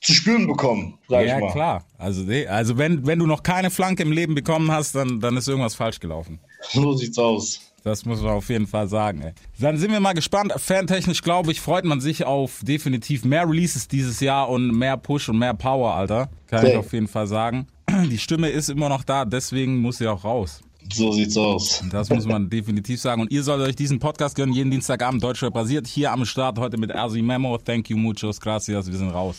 zu 0.00 0.12
spüren 0.12 0.48
bekommen, 0.48 0.98
sag 1.08 1.24
Ja, 1.24 1.36
ich 1.36 1.44
mal. 1.44 1.52
klar. 1.52 1.84
Also, 1.98 2.24
also 2.48 2.76
wenn, 2.76 3.06
wenn 3.06 3.20
du 3.20 3.26
noch 3.26 3.44
keine 3.44 3.70
Flanke 3.70 4.02
im 4.02 4.10
Leben 4.10 4.34
bekommen 4.34 4.72
hast, 4.72 4.96
dann, 4.96 5.20
dann 5.20 5.36
ist 5.36 5.46
irgendwas 5.46 5.76
falsch 5.76 6.00
gelaufen. 6.00 6.40
So 6.72 6.94
sieht's 6.94 7.16
aus. 7.18 7.60
Das 7.84 8.04
muss 8.04 8.20
man 8.20 8.32
auf 8.32 8.48
jeden 8.48 8.66
Fall 8.66 8.88
sagen. 8.88 9.22
Ey. 9.22 9.32
Dann 9.60 9.76
sind 9.76 9.90
wir 9.92 9.98
mal 10.00 10.12
gespannt. 10.14 10.52
Fantechnisch, 10.56 11.22
glaube 11.22 11.50
ich, 11.52 11.60
freut 11.60 11.84
man 11.84 12.00
sich 12.00 12.24
auf 12.24 12.60
definitiv 12.62 13.24
mehr 13.24 13.48
Releases 13.48 13.86
dieses 13.88 14.18
Jahr 14.20 14.48
und 14.48 14.70
mehr 14.76 14.96
Push 14.96 15.28
und 15.28 15.38
mehr 15.38 15.54
Power, 15.54 15.94
Alter. 15.94 16.28
Kann 16.48 16.64
ich 16.64 16.72
Safe. 16.72 16.78
auf 16.80 16.92
jeden 16.92 17.08
Fall 17.08 17.26
sagen. 17.28 17.66
Die 18.10 18.18
Stimme 18.18 18.48
ist 18.48 18.68
immer 18.68 18.88
noch 18.88 19.04
da, 19.04 19.24
deswegen 19.24 19.78
muss 19.78 19.98
sie 19.98 20.08
auch 20.08 20.24
raus. 20.24 20.60
So 20.92 21.12
sieht's 21.12 21.36
aus. 21.36 21.82
Das 21.90 22.10
muss 22.10 22.26
man 22.26 22.50
definitiv 22.50 23.00
sagen. 23.00 23.22
Und 23.22 23.30
ihr 23.30 23.42
sollt 23.42 23.62
euch 23.62 23.76
diesen 23.76 23.98
Podcast 23.98 24.34
gönnen, 24.34 24.52
jeden 24.52 24.70
Dienstagabend 24.70 25.22
Deutschrap 25.22 25.54
basiert. 25.54 25.86
Hier 25.86 26.12
am 26.12 26.24
Start 26.24 26.58
heute 26.58 26.76
mit 26.76 26.90
Ersi 26.90 27.22
Memo. 27.22 27.56
Thank 27.58 27.90
you, 27.90 27.96
muchos 27.96 28.40
gracias. 28.40 28.90
Wir 28.90 28.98
sind 28.98 29.10
raus. 29.10 29.36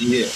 Yeah. 0.00 0.26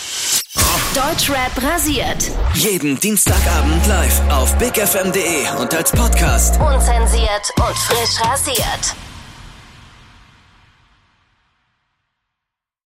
Deutschrap 0.95 1.63
rasiert. 1.63 2.31
Jeden 2.55 2.99
Dienstagabend 2.99 3.87
live 3.87 4.21
auf 4.31 4.57
bigfm.de 4.59 5.61
und 5.61 5.75
als 5.75 5.93
Podcast. 5.93 6.61
Unzensiert 6.61 7.53
und 7.57 7.77
frisch 7.77 8.21
rasiert. 8.21 9.10